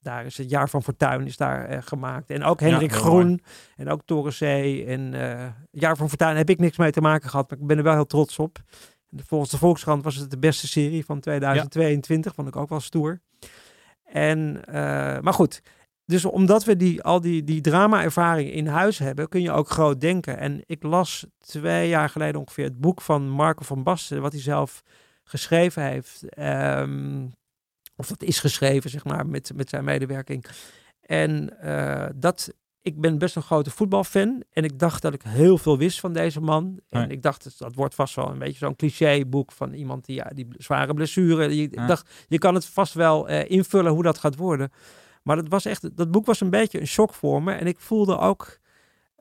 [0.01, 2.31] daar is het Jaar van Fortuin is daar uh, gemaakt.
[2.31, 3.41] En ook Hendrik ja, Groen mooi.
[3.77, 4.85] en ook Torensee.
[4.85, 7.77] En uh, Jaar van Fortuin heb ik niks mee te maken gehad, maar ik ben
[7.77, 8.59] er wel heel trots op.
[9.17, 12.37] Volgens de Volkskrant was het de beste serie van 2022, ja.
[12.37, 13.21] vond ik ook wel stoer.
[14.05, 14.61] En,
[15.23, 15.63] maar goed,
[16.07, 20.01] dus omdat we die, al die, die drama-ervaring in huis hebben, kun je ook groot
[20.01, 20.39] denken.
[20.39, 24.41] En ik las twee jaar geleden ongeveer het boek van Marco van Basten, wat hij
[24.41, 24.83] zelf
[25.25, 26.39] geschreven heeft.
[26.39, 27.33] Um,
[27.97, 30.45] of dat is geschreven, zeg maar, met, met zijn medewerking.
[31.01, 34.43] En uh, dat, ik ben best een grote voetbalfan.
[34.51, 36.81] En ik dacht dat ik heel veel wist van deze man.
[36.89, 40.31] En ik dacht, dat wordt vast wel een beetje zo'n clichéboek van iemand die, ja,
[40.35, 41.57] die zware blessure.
[41.57, 41.63] Ja.
[41.63, 44.71] Ik dacht, je kan het vast wel uh, invullen hoe dat gaat worden.
[45.27, 47.53] Maar dat, was echt, dat boek was een beetje een shock voor me.
[47.53, 48.59] En ik voelde ook.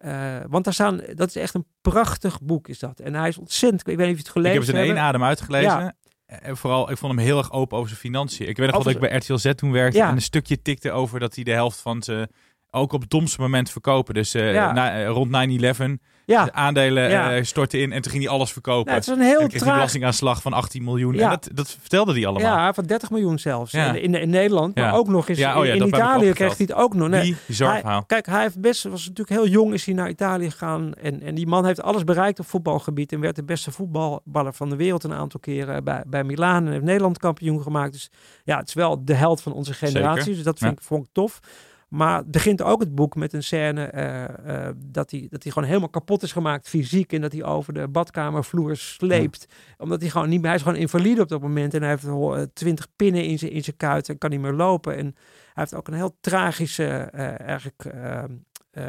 [0.05, 2.99] Uh, want daar staan, dat is echt een prachtig boek, is dat.
[2.99, 3.87] En hij is ontzettend.
[3.87, 4.67] Ik weet niet of je het gelezen hebt.
[4.67, 5.79] Ik heb het in één adem uitgelezen.
[5.79, 5.93] Ja.
[6.25, 8.47] En vooral, ik vond hem heel erg open over zijn financiën.
[8.47, 10.09] Ik weet nog wel dat ik bij RTL Z toen werkte ja.
[10.09, 12.29] en een stukje tikte over dat hij de helft van zijn
[12.71, 14.13] ook op het domste moment verkopen.
[14.13, 14.71] Dus uh, ja.
[14.71, 15.83] na, uh, rond 9-11
[16.25, 16.45] ja.
[16.45, 17.37] de aandelen ja.
[17.37, 18.91] uh, stortten in en toen ging hij alles verkopen.
[18.91, 19.71] Ja, het is een heel en kreeg traag...
[19.71, 21.13] een belastingaanslag van 18 miljoen.
[21.13, 21.23] Ja.
[21.23, 22.55] En dat, dat vertelde hij allemaal.
[22.57, 23.73] Ja, van 30 miljoen zelfs.
[23.73, 26.73] In, in, in, Nederland, maar ook nog eens in, oh in Italië kreeg hij het
[26.73, 27.07] ook nog.
[27.07, 30.93] Nee, hij, kijk, hij heeft best, was natuurlijk heel jong, is hij naar Italië gegaan.
[30.93, 34.69] En, en die man heeft alles bereikt op voetbalgebied en werd de beste voetballer van
[34.69, 37.91] de wereld een aantal keren bij, bij Milaan en heeft Nederland kampioen gemaakt.
[37.91, 38.09] Dus
[38.43, 40.21] ja, het is wel de held van onze generatie.
[40.21, 40.35] Zeker.
[40.35, 41.39] Dus dat vind ik, vond ik tof.
[41.87, 45.67] Maar begint ook het boek met een scène uh, uh, dat, hij, dat hij gewoon
[45.67, 47.13] helemaal kapot is gemaakt fysiek.
[47.13, 49.45] En dat hij over de badkamervloer sleept.
[49.49, 49.55] Ja.
[49.77, 51.73] Omdat hij gewoon niet meer, hij is gewoon invalide op dat moment.
[51.73, 54.95] En hij heeft twintig pinnen in zijn, in zijn kuit en kan niet meer lopen.
[54.95, 55.13] En hij
[55.53, 57.93] heeft ook een heel tragische uh, eigenlijk,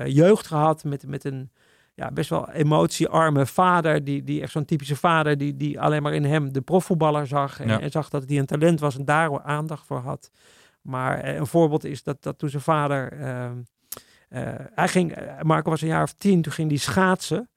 [0.04, 1.50] jeugd gehad met, met een
[1.96, 4.04] ja, best wel emotiearme vader.
[4.04, 7.60] Die, die echt zo'n typische vader die, die alleen maar in hem de profvoetballer zag.
[7.60, 7.80] En, ja.
[7.80, 10.30] en zag dat hij een talent was en daar aandacht voor had.
[10.86, 13.12] Maar een voorbeeld is dat, dat toen zijn vader.
[13.20, 13.50] Uh,
[14.30, 17.48] uh, hij ging, Marco was een jaar of tien, toen ging hij schaatsen.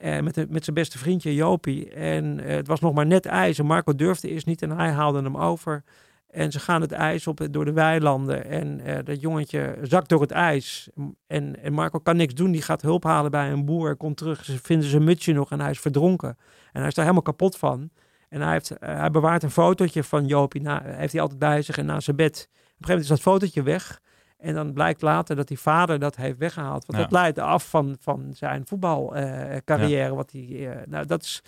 [0.00, 1.90] Met, met zijn beste vriendje Jopie.
[1.90, 3.58] En het was nog maar net ijs.
[3.58, 5.82] En Marco durfde eerst niet en hij haalde hem over.
[6.30, 8.44] En ze gaan het ijs op door de weilanden.
[8.44, 10.88] En dat jongetje zakt door het ijs.
[11.26, 12.50] En, en Marco kan niks doen.
[12.50, 13.96] Die gaat hulp halen bij een boer.
[13.96, 14.44] Komt terug.
[14.44, 16.36] Ze vinden zijn mutsje nog en hij is verdronken.
[16.72, 17.90] En hij is daar helemaal kapot van.
[18.28, 20.70] En hij, heeft, hij bewaart een fotootje van Jopie.
[20.70, 22.48] Heeft hij altijd bij zich en naast zijn bed
[22.84, 24.00] gegeven moment is dat fotootje weg.
[24.36, 26.86] En dan blijkt later dat die vader dat heeft weggehaald.
[26.86, 27.04] Want ja.
[27.04, 30.02] dat leidt af van, van zijn voetbalcarrière.
[30.02, 30.14] Uh, ja.
[30.14, 31.42] Wat hij, uh, nou, dat is.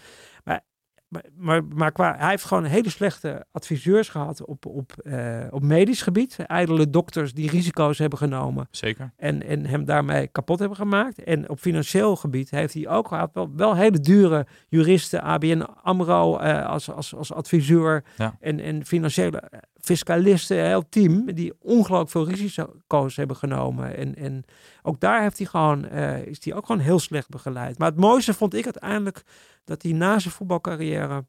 [0.45, 0.61] Maar,
[1.09, 5.63] maar, maar, maar, qua, hij heeft gewoon hele slechte adviseurs gehad op, op, uh, op
[5.63, 6.37] medisch gebied.
[6.47, 8.69] Ijdele dokters die risico's hebben genomen.
[8.71, 9.13] Zeker.
[9.17, 11.23] En, en hem daarmee kapot hebben gemaakt.
[11.23, 13.31] En op financieel gebied heeft hij ook gehad.
[13.33, 18.05] Wel, wel hele dure juristen, ABN AMRO als, als, als adviseur.
[18.17, 18.37] Ja.
[18.41, 19.43] En, en financiële
[19.81, 23.97] fiscalisten, een heel team, die ongelooflijk veel risico's hebben genomen.
[23.97, 24.45] En, en
[24.83, 27.79] ook daar heeft hij gewoon, uh, is hij ook gewoon heel slecht begeleid.
[27.79, 29.23] Maar het mooiste vond ik uiteindelijk
[29.69, 31.25] dat hij na zijn voetbalcarrière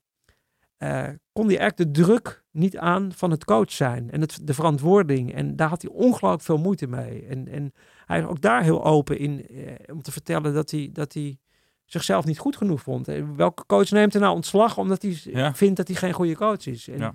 [0.80, 4.54] uh, kon hij echt de druk niet aan van het coach zijn en het, de
[4.54, 5.34] verantwoording.
[5.34, 7.26] En daar had hij ongelooflijk veel moeite mee.
[7.26, 7.74] En, en
[8.06, 11.38] hij is ook daar heel open in uh, om te vertellen dat hij, dat hij
[11.86, 13.08] zichzelf niet goed genoeg vond.
[13.08, 15.54] En welke coach neemt er nou ontslag omdat hij ja.
[15.54, 16.88] vindt dat hij geen goede coach is?
[16.88, 17.14] En, ja.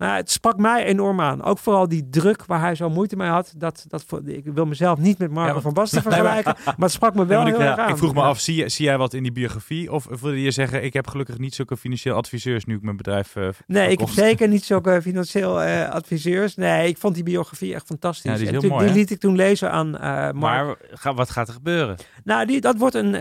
[0.00, 1.42] Nou, het sprak mij enorm aan.
[1.42, 3.52] Ook vooral die druk waar hij zo moeite mee had.
[3.56, 6.54] Dat, dat, ik wil mezelf niet met Marco ja, van Basten vergelijken.
[6.56, 7.90] maar, maar het sprak me wel ik, heel erg ja, aan.
[7.90, 9.92] Ik vroeg me af, zie, zie jij wat in die biografie?
[9.92, 13.36] Of wilde je zeggen, ik heb gelukkig niet zulke financieel adviseurs nu ik mijn bedrijf
[13.36, 13.90] uh, Nee, verkocht.
[13.92, 16.54] ik heb zeker niet zulke financieel uh, adviseurs.
[16.54, 18.30] Nee, ik vond die biografie echt fantastisch.
[18.30, 20.34] Ja, die, is en mooi, die liet ik toen lezen aan uh, Mark.
[20.34, 21.96] Maar ga, wat gaat er gebeuren?
[22.24, 23.14] Nou, die, dat wordt een...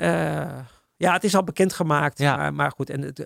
[0.99, 2.17] Ja, het is al bekendgemaakt.
[2.17, 2.35] Ja.
[2.35, 3.25] Maar, maar goed, en het,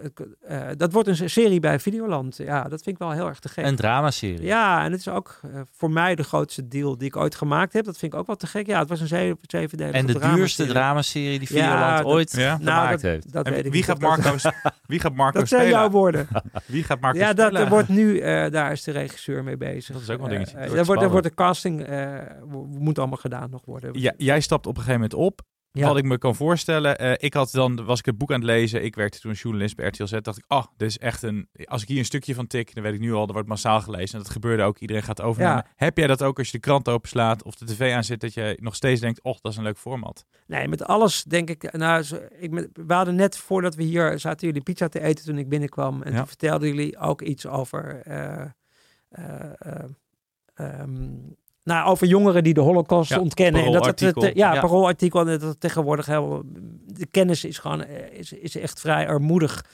[0.49, 2.37] uh, dat wordt een serie bij Videoland.
[2.37, 3.65] Ja, dat vind ik wel heel erg te gek.
[3.65, 4.45] Een dramaserie.
[4.45, 7.73] Ja, en het is ook uh, voor mij de grootste deal die ik ooit gemaakt
[7.73, 7.85] heb.
[7.85, 8.67] Dat vind ik ook wel te gek.
[8.67, 12.05] Ja, het was een zeven, zevendelige En de drama duurste dramaserie die Videoland ja, dat,
[12.05, 12.55] ooit ja?
[12.55, 13.33] gemaakt nou, dat, heeft.
[13.33, 14.35] Dat weet wie, ik gaat Marco,
[14.85, 16.27] wie gaat Marco dat zijn jouw woorden.
[16.65, 17.51] wie gaat Marco ja, spelen?
[17.51, 19.93] dat er wordt nu, uh, daar is de regisseur mee bezig.
[19.93, 20.57] Dat is ook wel een dingetje.
[20.57, 21.87] Uh, daar, wordt, daar wordt de casting,
[22.79, 23.99] moet allemaal gedaan nog worden.
[23.99, 25.41] Ja, jij stapt op een gegeven moment op.
[25.75, 25.87] Ja.
[25.87, 28.45] Wat ik me kan voorstellen, uh, ik had dan, was ik het boek aan het
[28.45, 28.83] lezen.
[28.83, 30.11] Ik werkte toen als journalist bij RTL Z.
[30.21, 31.47] Dacht ik, ah, oh, dit is echt een.
[31.65, 33.81] Als ik hier een stukje van tik, dan weet ik nu al, er wordt massaal
[33.81, 34.17] gelezen.
[34.17, 34.77] En dat gebeurde ook.
[34.77, 35.55] Iedereen gaat overnemen.
[35.55, 35.71] Ja.
[35.75, 38.57] Heb jij dat ook als je de krant openslaat of de tv aanzet, dat je
[38.61, 40.25] nog steeds denkt, oh, dat is een leuk format?
[40.47, 41.71] Nee, met alles denk ik.
[41.71, 42.05] Nou,
[42.37, 46.01] ik, we hadden net voordat we hier zaten jullie pizza te eten toen ik binnenkwam.
[46.01, 46.17] En ja.
[46.17, 48.01] toen vertelden jullie ook iets over.
[48.07, 48.45] Uh,
[49.19, 53.63] uh, um, nou, over jongeren die de holocaust Ja, ontkennen.
[53.65, 54.59] En dat het, ja, Ja.
[54.59, 55.27] paroolartikel.
[55.27, 56.43] En dat tegenwoordig heel,
[56.85, 59.65] de kennis is gewoon eh, is, is echt vrij armoedig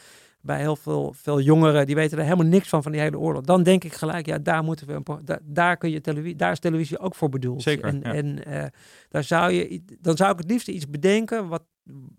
[0.41, 1.85] bij heel veel, veel jongeren.
[1.85, 3.41] Die weten er helemaal niks van, van die hele oorlog.
[3.43, 6.59] Dan denk ik gelijk, ja, daar moeten we, een, daar, kun je televisie, daar is
[6.59, 7.61] televisie ook voor bedoeld.
[7.61, 8.13] Zeker, En, ja.
[8.13, 8.65] en eh,
[9.09, 11.63] daar zou je, dan zou ik het liefst iets bedenken, wat,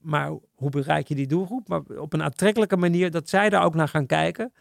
[0.00, 1.68] maar hoe bereik je die doelgroep?
[1.68, 4.52] Maar op een aantrekkelijke manier, dat zij daar ook naar gaan kijken.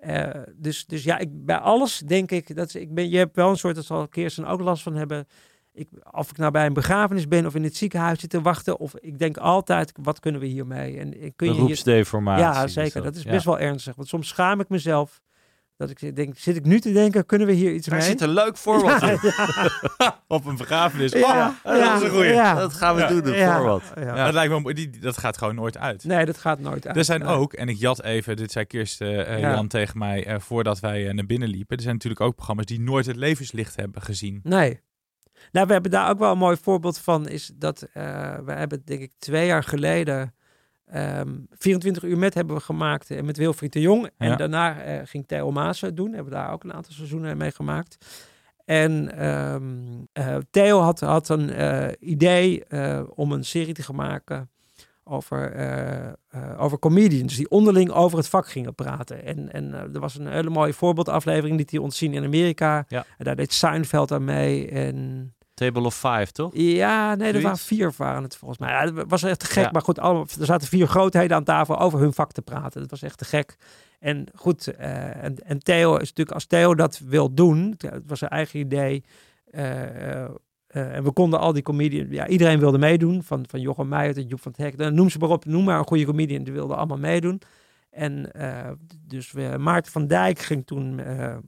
[0.00, 3.08] Eh, dus, dus ja, ik, bij alles denk ik dat ik ben.
[3.10, 5.26] Je hebt wel een soort, dat zal Kirsten ook last van hebben.
[5.72, 8.78] Ik, of ik nou bij een begrafenis ben of in het ziekenhuis zit te wachten,
[8.78, 10.98] of ik denk altijd, wat kunnen we hiermee?
[10.98, 11.76] En kun je hier,
[12.38, 13.02] ja, zeker.
[13.02, 13.30] Dat is Ja.
[13.30, 13.94] best wel ernstig.
[13.94, 15.20] Want soms schaam ik mezelf
[15.80, 18.08] dat ik denk, zit ik nu te denken, kunnen we hier iets Daar mee?
[18.08, 19.18] zit een leuk voorbeeld in.
[20.36, 21.12] Op een begrafenis.
[21.12, 22.32] Ja, Oh, dat is een goeie.
[22.32, 22.54] ja.
[22.54, 23.08] Dat gaan we Ja.
[23.08, 23.56] doen, een Ja.
[23.56, 23.82] voorbeeld.
[23.94, 24.24] Ja.
[24.24, 26.04] Dat, lijkt me, die, dat gaat gewoon nooit uit.
[26.04, 26.96] Nee, dat gaat nooit uit.
[26.96, 27.28] Er zijn Nee.
[27.34, 29.50] ook, en ik jat even, dit zei Kirsten eh, Ja.
[29.54, 31.76] Jan tegen mij eh, voordat wij eh, naar binnen liepen.
[31.76, 34.40] Er zijn natuurlijk ook programma's die nooit het levenslicht hebben gezien.
[34.42, 34.80] Nee.
[35.52, 37.28] Nou, we hebben daar ook wel een mooi voorbeeld van.
[37.28, 38.02] Is dat eh,
[38.44, 40.34] we hebben, denk ik, twee jaar geleden.
[40.90, 44.10] Ehm 24 uur met hebben we gemaakt eh, met Wilfried de Jong.
[44.16, 44.36] En Ja.
[44.36, 46.12] daarna eh, ging Theo Maas het doen.
[46.12, 48.06] Hebben we daar ook een aantal seizoenen mee gemaakt.
[48.64, 49.64] En ehm,
[50.12, 51.50] eh, Theo had, had een
[52.00, 52.64] idee
[53.14, 54.50] om een serie te gaan maken
[55.04, 56.16] over,
[56.58, 59.24] over comedians die onderling over het vak gingen praten.
[59.24, 62.84] En, en er was een hele mooie voorbeeldaflevering die hij ontzien in Amerika.
[62.88, 63.04] Ja.
[63.18, 64.68] En daar deed Seinfeld aan mee.
[64.68, 66.50] En Table of Five, toch?
[66.54, 68.70] ja, nee, er waren vier waren het volgens mij.
[68.70, 69.64] Ja, het was echt te gek.
[69.64, 69.70] Ja.
[69.70, 72.80] Maar goed, allemaal, er zaten vier grootheden aan tafel over hun vak te praten.
[72.80, 73.56] Dat was echt te gek.
[73.98, 78.18] En goed, eh, en, en Theo is natuurlijk, als Theo dat wil doen, het was
[78.18, 79.04] zijn eigen idee.
[79.50, 80.30] eh, eh,
[80.70, 83.22] en we konden al die comedians, ja, iedereen wilde meedoen.
[83.22, 84.76] Van, van Jochem Meijer tot Joep van het Hek.
[84.76, 86.44] Nou, noem ze maar op, noem maar een goede comedian.
[86.44, 87.40] Die wilden allemaal meedoen.
[87.90, 88.70] En eh,
[89.06, 91.38] dus we, Maarten van Dijk ging toen eh, eh,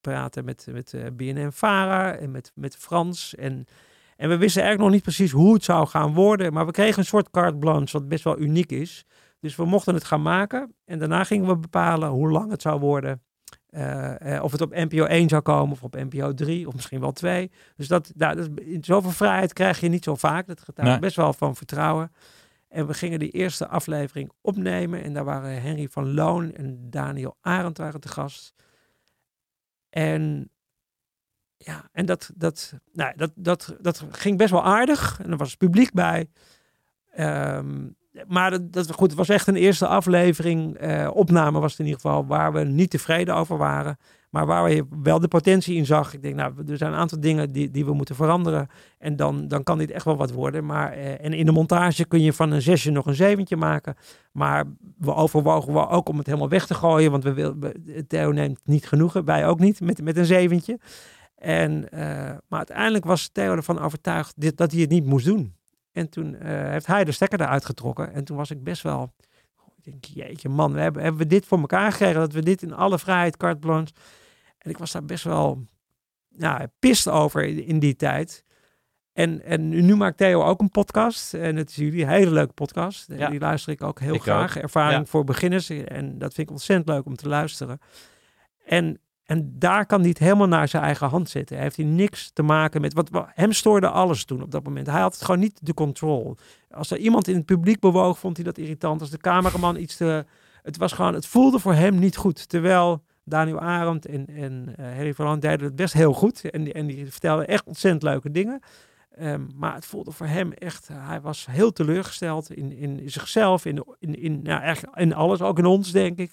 [0.00, 3.34] praten met, met eh, BNN Vara en met, met Frans.
[3.34, 3.64] En,
[4.16, 6.52] en we wisten eigenlijk nog niet precies hoe het zou gaan worden.
[6.52, 9.04] Maar we kregen een soort carte blanche, wat best wel uniek is.
[9.40, 10.74] Dus we mochten het gaan maken.
[10.84, 13.22] En daarna gingen we bepalen hoe lang het zou worden.
[14.42, 17.50] Of het op NPO 1 zou komen of op NPO 3 of misschien wel 2.
[17.76, 20.46] Dus dat, nou, dat is, zoveel vrijheid krijg je niet zo vaak.
[20.46, 20.98] Dat Nee.
[20.98, 22.12] best wel van vertrouwen.
[22.72, 25.02] En we gingen die eerste aflevering opnemen.
[25.02, 28.54] En daar waren Henry van Loon en Daniel Arendt waren te gast.
[29.90, 30.50] En
[31.56, 35.20] ja, en dat, dat, nou, dat, dat, dat ging best wel aardig.
[35.22, 36.28] En er was publiek bij.
[37.10, 37.88] Ehm,
[38.26, 40.76] maar dat, goed, het was echt een eerste aflevering.
[40.76, 43.98] eh, opname was het in ieder geval waar we niet tevreden over waren.
[44.32, 46.14] Maar waar je wel de potentie in zag.
[46.14, 48.68] Ik denk, nou, er zijn een aantal dingen die, die we moeten veranderen.
[48.98, 50.66] En dan, dan kan dit echt wel wat worden.
[50.66, 53.94] Maar, eh, en in de montage kun je van een zesje nog een zeventje maken.
[54.32, 54.64] Maar
[54.98, 57.10] we overwogen wel ook om het helemaal weg te gooien.
[57.10, 57.56] Want we wil,
[58.06, 59.24] Theo neemt niet genoegen.
[59.24, 60.78] Wij ook niet met, met een zeventje.
[61.34, 62.00] En, eh,
[62.48, 65.54] maar uiteindelijk was Theo ervan overtuigd dit, dat hij het niet moest doen.
[65.92, 68.12] En toen eh, heeft hij de stekker eruit getrokken.
[68.12, 69.12] En toen was ik best wel...
[69.76, 72.20] Ik denk, jeetje man, hebben, hebben we dit voor elkaar gekregen?
[72.20, 73.92] Dat we dit in alle vrijheid, carte blanche...
[74.62, 75.64] En ik was daar best wel
[76.28, 78.44] ja, pist over in, in die tijd.
[79.12, 81.34] En, en nu maakt Theo ook een podcast.
[81.34, 83.12] En het is jullie een hele leuke podcast.
[83.16, 83.28] Ja.
[83.30, 84.56] Die luister ik ook heel Ik graag.
[84.56, 84.62] ook.
[84.62, 85.06] Ervaring Ja.
[85.06, 85.68] voor beginners.
[85.70, 87.78] En dat vind ik ontzettend leuk om te luisteren.
[88.64, 91.54] En, en daar kan hij het helemaal naar zijn eigen hand zetten.
[91.54, 92.92] Hij heeft hier niks te maken met...
[92.94, 94.86] Wat, wat- hem stoorde alles toen op dat moment.
[94.86, 96.36] Hij had het gewoon niet de control.
[96.70, 99.00] Als er iemand in het publiek bewoog, vond hij dat irritant.
[99.00, 100.26] Als de cameraman iets te...
[100.62, 101.14] Het was gewoon...
[101.14, 102.48] Het voelde voor hem niet goed.
[102.48, 106.50] Terwijl Daniel Arendt en, en eh Harry van Land deden het best heel goed.
[106.50, 108.60] En, die- en die vertelden echt ontzettend leuke dingen.
[109.12, 110.88] Ehm, maar het voelde voor hem echt...
[110.88, 113.64] eh, hij was heel teleurgesteld in, in zichzelf.
[113.64, 115.42] In, in, in, nou, eigenlijk in alles.
[115.42, 116.32] Ook in ons, denk ik.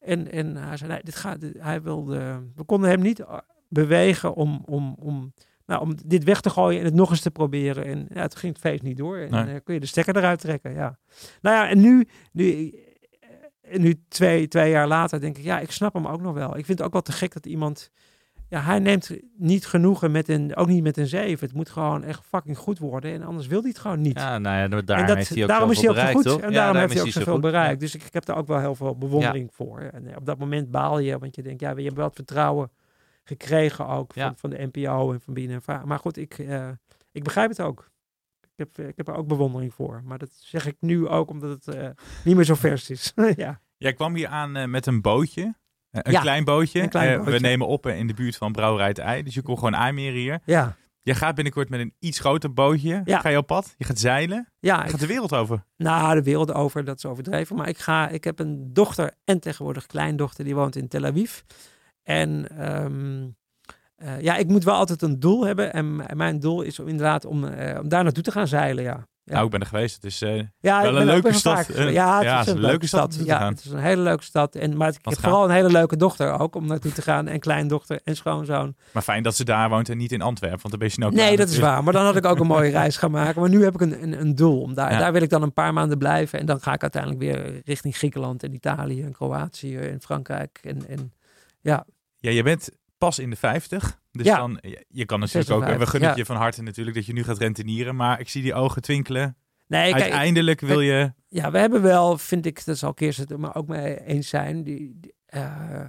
[0.00, 3.38] En, en hij zei, nee, dit gaat, dit- hij wilde, we konden hem niet eh,
[3.68, 5.32] bewegen om, om, om,
[5.66, 7.84] nou, om dit weg te gooien en het nog eens te proberen.
[7.84, 9.16] En ja, toen ging het feest niet door.
[9.18, 9.44] En Nee.
[9.52, 10.98] dan kun je de stekker eruit trekken, ja.
[11.42, 12.74] Nou ja, en nu, nu,
[13.70, 16.48] nu twee, twee jaar later denk ik, ja, ik snap hem ook nog wel.
[16.56, 17.90] Ik vind het ook wel te gek dat iemand,
[18.48, 21.46] ja, hij neemt niet genoegen met een, ook niet met een zeven.
[21.46, 23.12] Het moet gewoon echt fucking goed worden.
[23.12, 24.18] En anders wil hij het gewoon niet.
[24.18, 26.20] Ja, nou ja, daar En dat- heeft hij ook daarom is hij ook zo bereikt,
[26.20, 26.30] goed.
[26.32, 26.40] toch?
[26.40, 27.42] En Ja, daarom heeft hij ook zo zoveel goed.
[27.42, 27.80] bereikt.
[27.80, 29.78] Dus ik, ik heb daar ook wel heel veel bewondering voor.
[29.80, 32.14] En eh, op dat moment baal je, want je denkt, ja, je hebt wel het
[32.14, 32.70] vertrouwen
[33.24, 34.32] gekregen ook van, Ja.
[34.36, 35.84] van de NPO en van BNNVARA.
[35.84, 36.68] Maar goed, ik, eh,
[37.12, 37.90] ik begrijp het ook.
[38.56, 40.02] Ik heb, ik heb er ook bewondering voor.
[40.04, 41.88] Maar dat zeg ik nu ook omdat het eh,
[42.24, 43.12] niet meer zo vers is.
[43.36, 43.60] ja.
[43.76, 45.42] Jij kwam hier aan eh, met een bootje.
[45.90, 46.80] Eh, een Ja, klein bootje.
[46.82, 49.22] een klein Eh, we nemen op eh, in de buurt van Brouwerij het Ei.
[49.22, 50.40] Dus je kon gewoon aanmeren hier.
[50.44, 50.76] Ja.
[51.02, 53.00] Je gaat binnenkort met een iets groter bootje.
[53.04, 53.20] Ja.
[53.20, 53.74] Ga je op pad?
[53.78, 54.52] Je gaat zeilen?
[54.60, 55.64] Ja, Je gaat de wereld over.
[55.76, 57.56] Nou, de wereld over, dat is overdreven.
[57.56, 61.40] Maar ik, ga, ik heb een dochter en tegenwoordig kleindochter, die woont in Tel Aviv.
[62.02, 63.28] En ehm,
[63.96, 65.72] eh, ja, ik moet wel altijd een doel hebben.
[65.72, 69.06] En mijn doel is om inderdaad om, eh, om daar naartoe te gaan zeilen, ja.
[69.24, 69.32] Ja.
[69.32, 69.94] Nou, ik ben er geweest.
[69.94, 71.66] Het is eh, Ja, wel een leuke stad.
[71.66, 73.18] Ja, het ja, is een leuke stad.
[73.24, 73.52] Ja, gaan.
[73.52, 74.54] het is een hele leuke stad.
[74.54, 77.28] En, maar ik heb vooral een hele leuke dochter ook om naartoe te gaan.
[77.28, 78.74] En kleindochter en schoonzoon.
[78.92, 81.10] Maar fijn dat ze daar woont en niet in Antwerpen, want dan ben je snel
[81.10, 81.84] Nee, dat is waar.
[81.84, 83.40] Maar dan had ik ook een mooie reis gaan maken.
[83.40, 84.60] Maar nu heb ik een, een, een doel.
[84.60, 84.98] Om daar, Ja.
[84.98, 86.38] daar wil ik dan een paar maanden blijven.
[86.38, 90.58] En dan ga ik uiteindelijk weer richting Griekenland en Italië en Kroatië en Frankrijk.
[90.62, 91.12] En, en
[91.60, 91.86] ja,
[92.18, 92.70] Ja, je bent
[93.04, 94.00] pas in de 50.
[94.12, 94.36] Dus Ja.
[94.36, 96.16] dan, je- kan natuurlijk ook, en we 56, gunnen ja.
[96.16, 97.96] je van harte natuurlijk, dat je nu gaat rentenieren.
[97.96, 99.36] Maar ik zie die ogen twinkelen.
[99.66, 101.12] nee, kijk, Uiteindelijk wil je...
[101.28, 104.64] Ja, we hebben wel, vind ik, dat zal Kirsten het maar ook mee eens zijn.
[104.64, 105.80] Die, die, eh,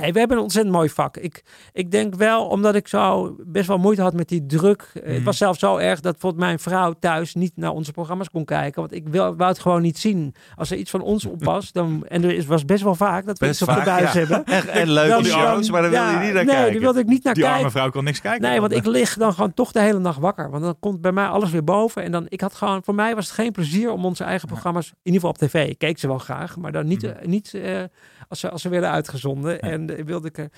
[0.00, 1.16] nee, we hebben een ontzettend mooi vak.
[1.16, 4.90] Ik, ik denk wel, omdat ik zo best wel moeite had met die druk.
[4.94, 5.24] eh, Het Mhm.
[5.24, 8.80] was zelfs zo erg dat bijvoorbeeld mijn vrouw thuis niet naar onze programma's kon kijken.
[8.80, 10.34] Want ik wil, wou het gewoon niet zien.
[10.56, 13.26] Als er iets van ons op was, dan, en er is, was best wel vaak
[13.26, 14.18] dat we Best iets op de vaak, buis ja.
[14.18, 14.44] hebben.
[14.44, 16.72] En, en leuke Dan- shows, maar daar ja, je niet naar nee, kijken.
[16.72, 17.58] daar wilde ik niet naar Die kijken.
[17.60, 18.42] arme vrouw kon niks kijken.
[18.48, 20.50] Nee, want ik lig dan gewoon toch de hele nacht wakker.
[20.50, 22.02] Want dan komt bij mij alles weer boven.
[22.02, 24.86] En dan, ik had gewoon, voor mij was het geen plezier om onze eigen programma's,
[24.86, 25.68] in ieder geval op tv.
[25.68, 27.12] Ik keek ze wel graag, maar dan niet, Mhm.
[27.12, 27.80] eh, niet eh,
[28.28, 29.60] als, ze, als ze werden uitgezonden.
[29.60, 30.50] En eh, wilde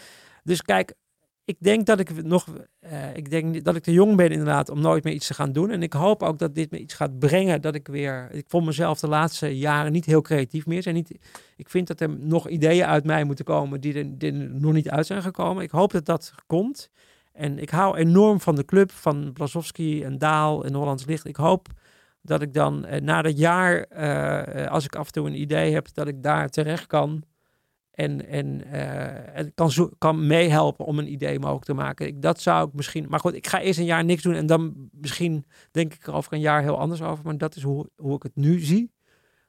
[0.42, 0.94] dus kijk,
[1.44, 2.46] ik denk dat ik nog,
[2.80, 5.52] eh, ik denk dat ik te jong ben inderdaad om nooit meer iets te gaan
[5.52, 5.70] doen.
[5.70, 7.60] En ik hoop ook dat dit me iets gaat brengen.
[7.60, 10.82] Dat ik weer, ik vond mezelf de laatste jaren niet heel creatief meer.
[10.82, 11.18] Zijn niet,
[11.56, 15.06] ik vind dat er nog ideeën uit mij moeten komen die er, nog niet uit
[15.06, 15.62] zijn gekomen.
[15.62, 16.90] Ik hoop dat dat komt.
[17.32, 21.26] En ik hou enorm van de club, van Blazowski en Daal en Hollands Licht.
[21.26, 21.68] Ik hoop
[22.22, 25.72] dat ik dan eh, na dat jaar, eh, als ik af en toe een idee
[25.72, 27.24] heb, dat ik daar terecht kan.
[27.94, 32.06] En, en, eh, en kan, zo, kan meehelpen om een idee mogelijk te maken.
[32.06, 33.06] Ik, dat zou ik misschien.
[33.08, 34.34] Maar goed, ik ga eerst een jaar niks doen.
[34.34, 37.24] En dan misschien denk ik er over een jaar heel anders over.
[37.24, 38.92] Maar dat is hoe, hoe ik het nu zie.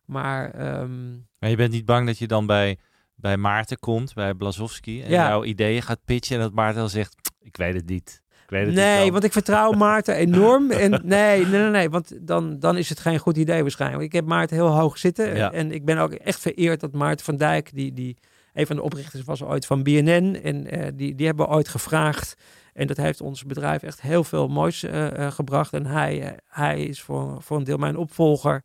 [0.06, 2.78] Maar ehm, Maar je bent niet bang dat je dan bij,
[3.16, 5.28] bij Maarten komt, bij Blazowski, en Ja.
[5.28, 8.24] jouw ideeën gaat pitchen en dat Maarten dan zegt, ik weet het niet.
[8.44, 10.72] Ik weet het Nee, wel." want ik vertrouw Maarten enorm.
[10.72, 14.04] En nee, nee, nee, nee, want dan, dan is het geen goed idee waarschijnlijk.
[14.04, 15.36] Ik heb Maarten heel hoog zitten.
[15.36, 15.52] Ja.
[15.52, 18.18] En ik ben ook echt vereerd dat Maarten van Dijk, die, die
[18.56, 20.40] een van de oprichters was ooit van BNN.
[20.44, 22.36] En eh, die, die hebben ooit gevraagd.
[22.74, 25.74] En dat heeft ons bedrijf echt heel veel moois eh, eh, gebracht.
[25.74, 28.64] En hij, hij is voor, voor een deel mijn opvolger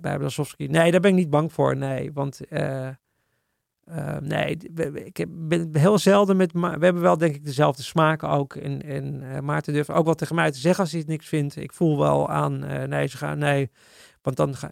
[0.00, 0.66] bij Blazowski.
[0.66, 1.76] Nee, daar ben ik niet bang voor.
[1.76, 2.40] Nee, want...
[4.20, 4.56] nee,
[5.12, 6.52] ik ben heel zelden met.
[6.52, 8.54] We hebben wel, denk ik, dezelfde smaken ook.
[8.54, 11.28] En, en eh, Maarten durft ook wel tegen mij te zeggen als hij het niks
[11.28, 11.56] vindt.
[11.56, 12.58] Ik voel wel aan.
[12.88, 13.38] nee, ze gaan.
[13.38, 13.70] Nee,
[14.22, 14.70] want dan ga.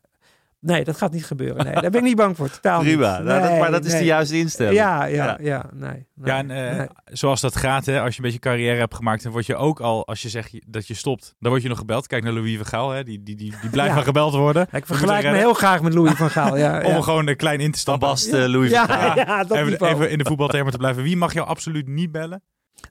[0.61, 1.65] Nee, dat gaat niet gebeuren.
[1.65, 2.51] Nee, daar ben ik niet bang voor.
[2.51, 3.27] Totaal Prima, niet.
[3.27, 4.01] Nou, dat- maar dat is nee.
[4.01, 4.77] de juiste instelling.
[4.77, 5.37] Ja, ja, Ja.
[5.41, 5.91] ja, nee.
[5.91, 6.87] nee, Ja, en eh, nee.
[7.05, 9.81] zoals dat gaat, hè, als je een beetje carrière hebt gemaakt, dan word je ook
[9.81, 12.07] al, als je zegt dat je stopt, dan word je nog gebeld.
[12.07, 13.95] Kijk naar Louis van Gaal, hè, die, die, die, die blijft Ja.
[13.97, 14.67] maar gebeld worden.
[14.73, 16.57] Ik vergelijk me heel graag met Louis van Gaal.
[16.57, 16.97] Ja, Om ja.
[16.97, 18.09] er gewoon een klein in te stappen.
[18.09, 19.17] Bast eh, Louis van Gaal.
[19.17, 19.93] ja, dat Even, niveau.
[19.95, 21.03] even in de voetbaltermen te blijven.
[21.03, 22.43] Wie mag jou absoluut niet bellen?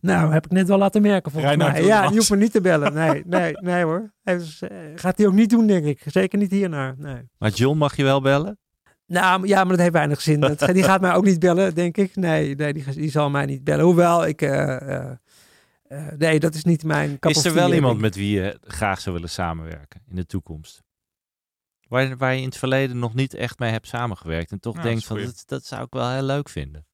[0.01, 1.83] Nou, heb ik net wel laten merken volgens mij.
[1.83, 2.93] Ja, je hoeft me niet te bellen.
[2.93, 4.13] Nee, nee, nee hoor.
[4.23, 6.01] Hij is, eh, gaat hij ook niet doen, denk ik.
[6.05, 6.95] Zeker niet hiernaar.
[6.97, 7.29] Nee.
[7.37, 8.59] Maar John mag je wel bellen?
[9.07, 10.39] Nou, ja, maar dat heeft weinig zin.
[10.39, 12.15] Dat, die gaat mij ook niet bellen, denk ik.
[12.15, 13.85] Nee, nee die, die zal mij niet bellen.
[13.85, 14.41] Hoewel ik...
[14.41, 15.11] eh,
[15.87, 19.15] eh, nee, dat is niet mijn Is er wel iemand met wie je graag zou
[19.15, 20.83] willen samenwerken in de toekomst?
[21.87, 24.81] Waar, waar je in het verleden nog niet echt mee hebt samengewerkt en toch Ja,
[24.81, 26.85] dat denkt van dat, dat zou ik wel heel leuk vinden.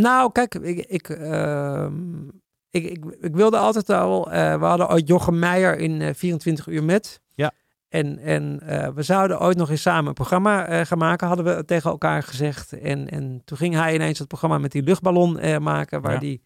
[0.00, 2.26] Nou, kijk, ik, ik, ehm,
[2.70, 4.30] ik, ik, ik wilde altijd al...
[4.32, 7.20] eh, we hadden ooit Jochem Meijer in eh, 24 uur met.
[7.34, 7.50] Ja.
[7.88, 11.56] En, en eh, we zouden ooit nog eens samen een programma eh, gaan maken, hadden
[11.56, 12.72] we tegen elkaar gezegd.
[12.72, 16.18] En, en toen ging hij ineens het programma met die luchtballon eh, maken, waar Ja.
[16.18, 16.42] die...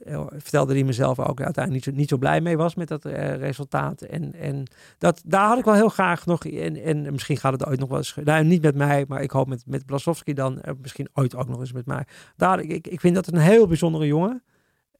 [0.00, 3.04] eh, vertelde hij mezelf ook uiteindelijk niet zo, niet zo blij mee was met dat
[3.04, 4.02] eh, resultaat.
[4.02, 4.64] En, en
[4.98, 6.44] dat, daar had ik wel heel graag nog...
[6.44, 8.14] En, en misschien gaat het ooit nog wel eens...
[8.24, 10.60] Nou, niet met mij, maar ik hoop met, met Blasowski dan.
[10.60, 12.04] eh, misschien ooit ook nog eens met mij.
[12.36, 14.42] Daar, ik, ik, vind dat een heel bijzondere jongen.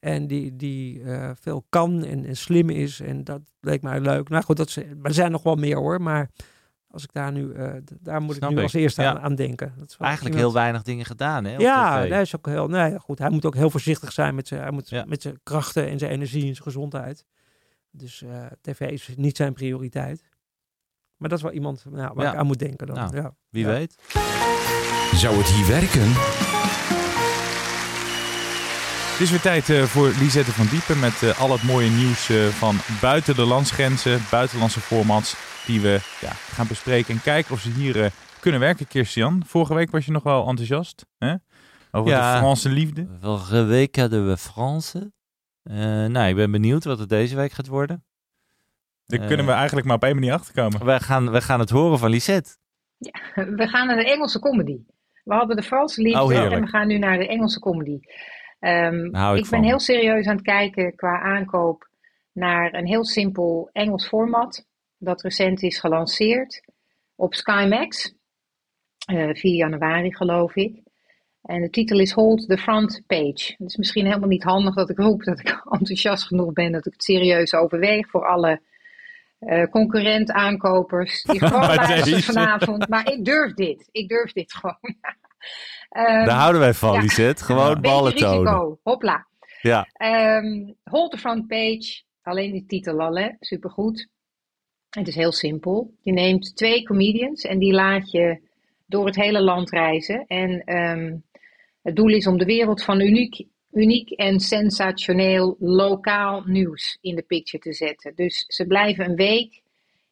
[0.01, 1.03] En die, die
[1.35, 3.01] veel kan en, en slim is.
[3.01, 4.29] En dat leek mij leuk.
[4.29, 6.01] Nou goed, dat maar er zijn nog wel meer hoor.
[6.03, 6.31] Maar
[6.93, 7.53] als ik daar nu...
[7.53, 8.67] eh, daar moet Snap ik nu ik.
[8.67, 9.11] als eerste Ja.
[9.11, 9.75] aan, aan denken.
[9.79, 11.55] Dat is wel Eigenlijk iemand- heel weinig dingen gedaan, hè?
[11.55, 12.11] op ja, tv.
[12.11, 12.69] dat is ook heel.
[12.69, 13.19] Nee, goed.
[13.19, 15.05] Hij moet ook heel voorzichtig zijn met zijn, hij moet, Ja.
[15.09, 17.25] met zijn krachten en zijn energie en zijn gezondheid.
[17.91, 20.23] Dus eh, tv is niet zijn prioriteit.
[21.17, 22.33] Maar dat is wel iemand nou, waar Ja.
[22.33, 22.97] ik aan moet denken dan.
[22.97, 23.35] Nou, ja.
[23.51, 23.71] Wie Ja.
[23.71, 23.95] weet.
[25.15, 26.13] Zou het hier werken?
[29.13, 32.29] Het is weer tijd eh, voor Lisette van Diepen met eh, al het mooie nieuws
[32.29, 35.37] eh, van buiten de landsgrenzen, buitenlandse formats,
[35.67, 38.11] die we ja, gaan bespreken en kijken of ze hier eh,
[38.41, 38.87] kunnen werken.
[38.89, 41.35] Kirstian, vorige week was je nog wel enthousiast hè?
[41.91, 42.33] over Ja.
[42.33, 43.07] de Franse liefde.
[43.21, 45.13] Vorige week hadden we Franse.
[45.63, 48.05] Eh, nou, ik ben benieuwd wat het deze week gaat worden.
[49.07, 49.27] Daar Eh.
[49.27, 50.85] kunnen we eigenlijk maar op één manier achterkomen.
[50.85, 52.57] Wij gaan, wij gaan het horen van Lisette.
[53.57, 54.79] We gaan naar de Engelse comedy.
[55.25, 57.99] We hadden de Franse liefde Oh, en we gaan nu naar de Engelse comedy.
[58.59, 61.89] Ehm, ik ik ben heel serieus aan het kijken qua aankoop
[62.33, 64.67] naar een heel simpel Engels format.
[65.05, 66.63] Dat recent is gelanceerd
[67.15, 68.15] op Sky Max.
[69.07, 70.83] eh 4 januari geloof ik.
[71.43, 73.55] En de titel is Hold the Front Page.
[73.59, 75.49] Het is misschien helemaal niet handig dat ik roep dat ik
[75.79, 78.61] enthousiast genoeg ben dat ik het serieus overweeg voor alle
[79.39, 82.89] eh concurrent aankopers die gewoon luisteren vanavond.
[82.89, 83.89] Maar ik durf dit.
[83.93, 84.79] Ik durf dit gewoon.
[85.89, 87.01] Ehm, Daar houden wij van, ja.
[87.01, 87.45] Lisette.
[87.45, 88.79] Gewoon ballen tonen.
[88.83, 89.27] Hopla.
[89.61, 89.89] Ja.
[89.93, 92.03] Ehm hold the front page.
[92.23, 93.29] Alleen die titel al, hè?
[93.41, 94.09] Supergoed.
[94.93, 95.95] Het is heel simpel.
[96.01, 98.41] Je neemt twee comedians en die laat je
[98.87, 100.27] door het hele land reizen.
[100.27, 101.17] En ehm,
[101.83, 107.23] het doel is om de wereld van uniek, uniek en sensationeel lokaal nieuws in de
[107.23, 108.15] picture te zetten.
[108.15, 109.63] Dus ze blijven een week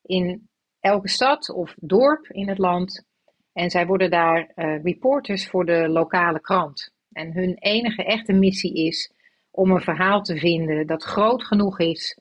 [0.03, 0.49] in
[0.81, 3.05] elke stad of dorp in het land.
[3.53, 6.93] En zij worden daar eh, reporters voor de lokale krant.
[7.13, 9.13] En hun enige echte missie is
[9.51, 12.19] om een verhaal te vinden dat groot genoeg is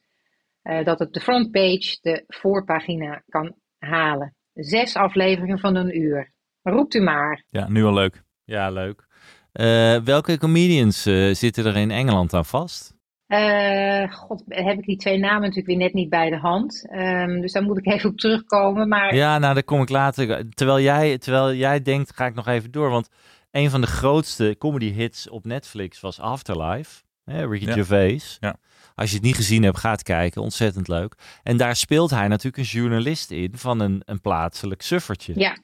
[0.69, 4.35] eh, dat het de frontpage, de voorpagina, kan halen.
[4.53, 6.31] Zes afleveringen van een uur.
[6.61, 7.43] Roept u maar.
[7.49, 8.23] Ja, nu al leuk.
[8.43, 9.07] Ja, leuk.
[9.51, 12.97] Eh, welke comedians eh, zitten er in Engeland aan vast?
[13.27, 16.87] Eh, God, heb ik die twee namen natuurlijk weer net niet bij de hand.
[16.89, 18.87] Ehm, dus daar moet ik even op terugkomen.
[18.87, 20.49] Maar Ja, nou, daar kom ik later.
[20.49, 22.89] Terwijl jij, terwijl jij denkt, ga ik nog even door.
[22.89, 23.09] Want
[23.51, 27.03] een van de grootste comedy hits op Netflix was Afterlife.
[27.23, 27.73] Hè, Ricky Ja.
[27.73, 28.37] Gervais.
[28.39, 28.55] Ja.
[28.99, 30.41] Als je het niet gezien hebt, ga het kijken.
[30.41, 31.13] Ontzettend leuk.
[31.43, 35.33] En daar speelt hij natuurlijk een journalist in van een, een plaatselijk suffertje.
[35.35, 35.57] ja,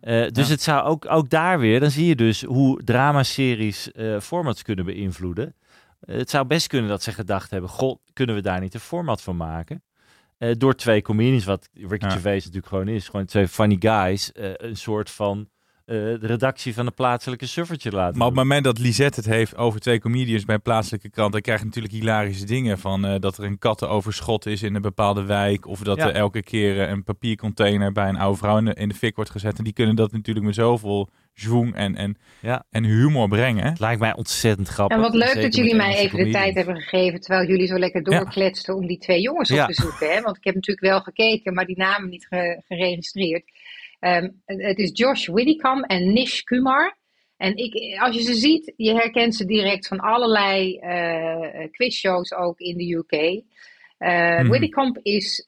[0.00, 0.52] Eh, dus Ja.
[0.52, 4.84] het zou ook, ook daar weer, dan zie je dus hoe dramaseries eh formats kunnen
[4.84, 5.54] beïnvloeden.
[6.00, 8.80] Eh, het zou best kunnen dat ze gedacht hebben, goh, kunnen we daar niet een
[8.80, 9.82] format van maken?
[10.38, 12.10] Eh, door twee comedians, wat Ricky Ja.
[12.10, 15.48] Gervais natuurlijk gewoon is, gewoon twee funny guys, een soort van
[15.86, 19.56] de redactie van een plaatselijke suffertje laten Maar op het moment dat Lisette het heeft
[19.56, 23.20] over twee comedians bij een plaatselijke krant, dan krijg je natuurlijk hilarische dingen van eh,
[23.20, 25.66] dat er een kattenoverschot is in een bepaalde wijk.
[25.66, 26.08] Of dat Ja.
[26.08, 29.16] er elke keer eh, een papiercontainer bij een oude vrouw in de, in de fik
[29.16, 29.58] wordt gezet.
[29.58, 32.64] En die kunnen dat natuurlijk met zoveel zwoeng en, en, Ja.
[32.70, 33.64] en humor brengen.
[33.64, 34.96] Het lijkt mij ontzettend grappig.
[34.96, 37.20] en wat leuk dat jullie mij even de tijd hebben gegeven.
[37.20, 38.18] Terwijl jullie zo lekker Ja.
[38.18, 39.66] doorkletsten om die twee jongens op Ja.
[39.66, 40.10] te zoeken.
[40.12, 40.20] Hè?
[40.20, 43.44] Want ik heb natuurlijk wel gekeken, maar die namen niet ge- geregistreerd.
[44.04, 46.96] Ehm, het is Josh Widdicombe en Nish Kumar.
[47.36, 52.58] En ik, als je ze ziet, je herkent ze direct van allerlei eh quizshows ook
[52.58, 53.42] in de UK.
[53.98, 54.50] Eh Mhm.
[54.50, 55.44] Widdicombe is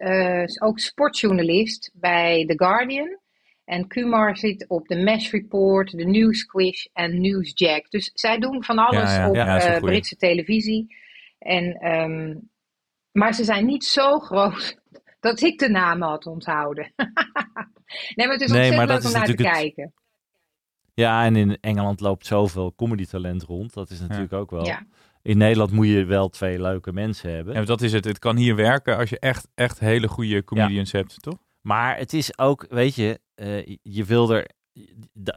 [0.63, 3.19] ook sportjournalist bij The Guardian.
[3.65, 7.91] En Kumar zit op de Mesh Report, de Newsquiz en Newsjack.
[7.91, 9.81] Dus zij doen van alles Ja, ja, op ja.
[9.81, 10.97] Britse televisie.
[11.39, 12.35] En, ehm,
[13.13, 14.79] maar ze zijn niet zo groot
[15.21, 16.93] dat ik de namen had onthouden.
[18.15, 19.93] nee, maar het is Nee, ontzettend leuk dat om is naar te het- kijken.
[20.95, 23.73] Ja, en in Engeland loopt zoveel comedy-talent rond.
[23.75, 24.65] Dat is natuurlijk ook wel.
[24.67, 24.87] Ja.
[25.23, 27.55] In Nederland moet je wel twee leuke mensen hebben.
[27.55, 28.05] Ja, dat is het.
[28.05, 31.39] Het kan hier werken als je echt, echt hele goede comedians hebt, toch?
[31.61, 34.49] Maar het is ook, weet je, eh, je wil er,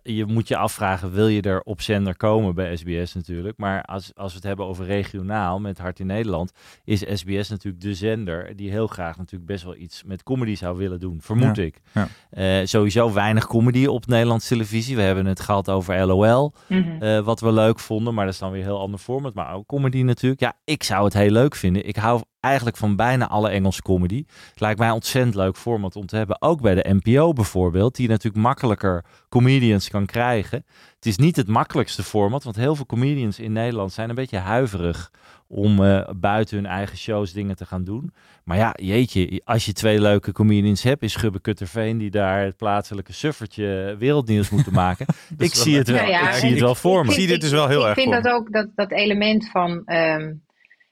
[0.04, 3.58] je moet je afvragen, wil je er op zender komen bij SBS natuurlijk.
[3.58, 6.52] Maar als, als we het hebben over regionaal met Hart in Nederland,
[6.84, 10.78] is SBS natuurlijk de zender die heel graag natuurlijk best wel iets met comedy zou
[10.78, 11.82] willen doen, vermoed Ja, ik.
[11.94, 12.08] ja.
[12.30, 14.96] Eh, sowieso weinig comedy op Nederlandse televisie.
[14.96, 17.02] We hebben het gehad over LOL, Mhm.
[17.04, 19.34] eh, wat we leuk vonden, maar dat is dan weer een heel ander format.
[19.34, 20.42] Maar ook comedy natuurlijk.
[20.42, 21.88] Ja, ik zou het heel leuk vinden.
[21.88, 24.24] Ik hou eigenlijk van bijna alle Engelse comedy.
[24.50, 26.42] Het lijkt mij een ontzettend leuk format om te hebben.
[26.42, 30.66] Ook bij de NPO bijvoorbeeld, die natuurlijk makkelijker comedians kan krijgen.
[30.96, 34.38] Het is niet het makkelijkste format, want heel veel comedians in Nederland zijn een beetje
[34.38, 35.12] huiverig
[35.48, 38.14] om eh, buiten hun eigen shows dingen te gaan doen.
[38.44, 42.58] Maar ja, jeetje, als je twee leuke comedians hebt, is Gubbe Kutterveen die daar het
[42.58, 45.06] plaatselijke suffertje wereldnieuws moeten maken.
[45.38, 47.12] ik zie het wel, ja, ik zie het wel voor me.
[47.12, 49.82] zie dit dus wel heel ik erg vind voor dat ook, dat, dat element van
[49.86, 50.34] ehm,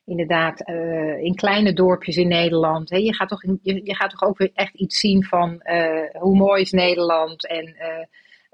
[0.07, 2.89] inderdaad eh, in kleine dorpjes in Nederland.
[2.89, 6.21] Hè, je, gaat toch je, je gaat toch ook weer echt iets zien van eh,
[6.21, 8.05] hoe mooi is Nederland en eh,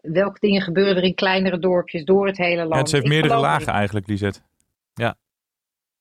[0.01, 2.73] welke dingen gebeuren er in kleinere dorpjes door het hele land.
[2.73, 4.39] Ja, het heeft meerdere lagen eigenlijk, Lisette.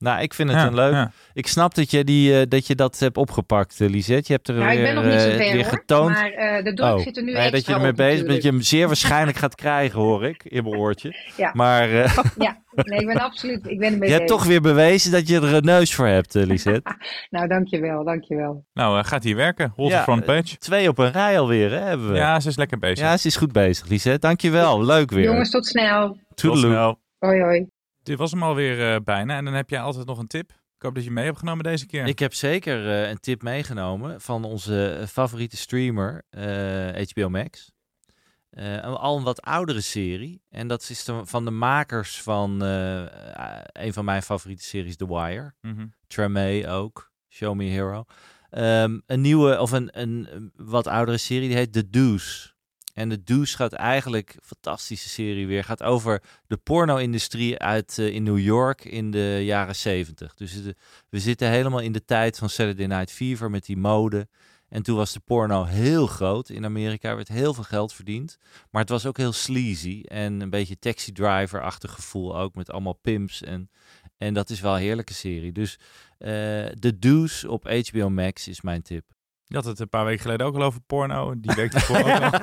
[0.02, 0.92] Nou, ik vind het Ja, een leuk.
[0.92, 1.10] ja.
[1.32, 4.24] Ik snap dat je, die, eh, dat je dat hebt opgepakt, eh, Lisette.
[4.26, 6.14] Je hebt er Nou, ik weer, ben nog niet zo eh, ver weer hoor, getoond.
[6.14, 8.32] maar eh, de druk Oh, zit er nu nee, dat je ermee op bezig bent,
[8.32, 11.14] dat je hem zeer waarschijnlijk gaat krijgen, hoor ik, in mijn oortje.
[11.36, 11.50] Ja.
[11.54, 15.10] Maar eh, Ja, nee, ik ben absoluut, ik ben ermee je hebt toch weer bewezen
[15.12, 16.96] dat je er een neus voor hebt, Lisette.
[17.30, 18.64] Nou, dankjewel, dankjewel.
[18.72, 19.72] Nou, gaat hier werken.
[19.76, 20.56] Hold Ja, the front page.
[20.58, 22.16] Twee op een rij alweer, hè, hebben we.
[22.16, 22.98] Ja, ze is lekker bezig.
[22.98, 24.18] Ja, ze is goed bezig, Lisette.
[24.18, 25.24] Dankjewel, leuk weer.
[25.24, 26.18] Jongens, tot snel.
[26.34, 26.98] Tot snel.
[27.18, 27.66] Hoi, hoi.
[28.02, 29.36] Dit was hem alweer eh, bijna.
[29.36, 30.50] En dan heb jij altijd nog een tip.
[30.50, 32.06] Ik hoop dat je mee hebt genomen deze keer.
[32.06, 37.72] Ik heb zeker eh, een tip meegenomen van onze favoriete streamer, eh, HBO Max.
[38.50, 40.42] een, al een wat oudere serie.
[40.48, 45.54] En dat is de, van de makers van een van mijn favoriete series, The Wire.
[45.60, 45.94] Mm
[46.66, 48.04] ook, Show Me Hero.
[48.50, 52.51] Ehm, een nieuwe, of een, een wat oudere serie, die heet The Deuce.
[52.92, 58.22] En The Deuce gaat eigenlijk, fantastische serie weer, gaat over de porno-industrie uit uh, in
[58.22, 60.34] New York in de jaren 70.
[60.34, 60.76] Dus de,
[61.08, 64.28] we zitten helemaal in de tijd van Saturday Night Fever met die mode.
[64.68, 68.38] En toen was de porno heel groot in Amerika, er werd heel veel geld verdiend.
[68.70, 72.98] Maar het was ook heel sleazy en een beetje taxi driver-achtig gevoel ook met allemaal
[73.02, 73.42] pimps.
[73.42, 73.70] En,
[74.16, 75.52] en dat is wel een heerlijke serie.
[75.52, 75.78] Dus
[76.18, 76.28] uh,
[76.66, 79.04] The Deuce op HBO Max is mijn tip.
[79.52, 81.34] Je had het een paar weken geleden ook al over porno.
[81.36, 82.40] Die week ervoor ook al.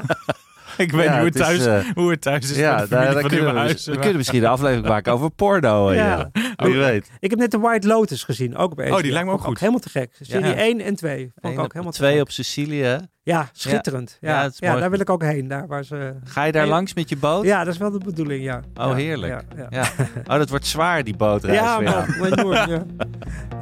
[0.78, 3.66] Ik weet niet hoe het, thuis, uh, hoe het thuis is ja, daar, daar kunnen
[3.66, 5.92] we, kunnen misschien een aflevering maken over porno.
[5.94, 6.30] ja.
[6.34, 6.49] ja.
[6.68, 7.10] Wie weet.
[7.20, 9.60] Ik heb net de White Lotus gezien, ook bij Oh, die lijkt me ook goed.
[9.60, 10.16] helemaal te gek.
[10.22, 11.32] Serie 1 en 2.
[11.36, 12.98] Vond ik ook helemaal twee op Sicilië.
[13.24, 14.18] Ja, schitterend.
[14.22, 15.48] Ja, ja, daar wil ik ook heen.
[15.48, 16.14] Daar waar ze...
[16.24, 17.44] Ga je daar langs met je boot?
[17.46, 18.62] Ja, dat is wel de bedoeling, ja.
[18.76, 19.44] Oh, heerlijk.
[19.70, 19.92] Ja,
[20.28, 21.58] Oh, dat wordt zwaar, die bootreis.
[21.60, 22.86] Ja, maar ja.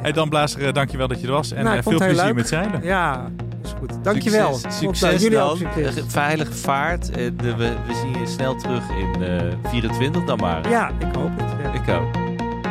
[0.02, 1.52] Hey Dan Blazer, dankjewel dat je er was.
[1.52, 2.84] En nou, veel plezier met zeilen.
[2.84, 3.32] Ja,
[3.64, 4.04] is goed.
[4.04, 4.54] Dankjewel.
[4.54, 5.58] Succes, succes jullie dan.
[5.58, 6.04] Succes.
[6.08, 7.10] Veilige vaart.
[7.10, 10.70] we, we zien je snel terug in uh, 24 dan maar.
[10.70, 11.82] Ja, ik hoop het.
[11.82, 12.27] Ik ook.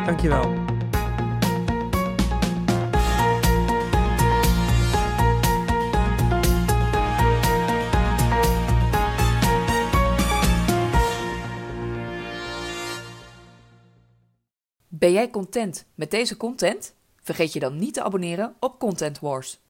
[0.06, 0.54] Dankjewel.
[14.88, 16.94] Ben jij content met deze content?
[17.22, 19.60] Vergeet je dan niet te abonneren op Content Wars.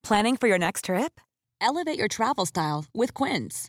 [0.00, 1.20] Planning for your next trip?
[1.58, 3.68] Elevate your travel style with Quince.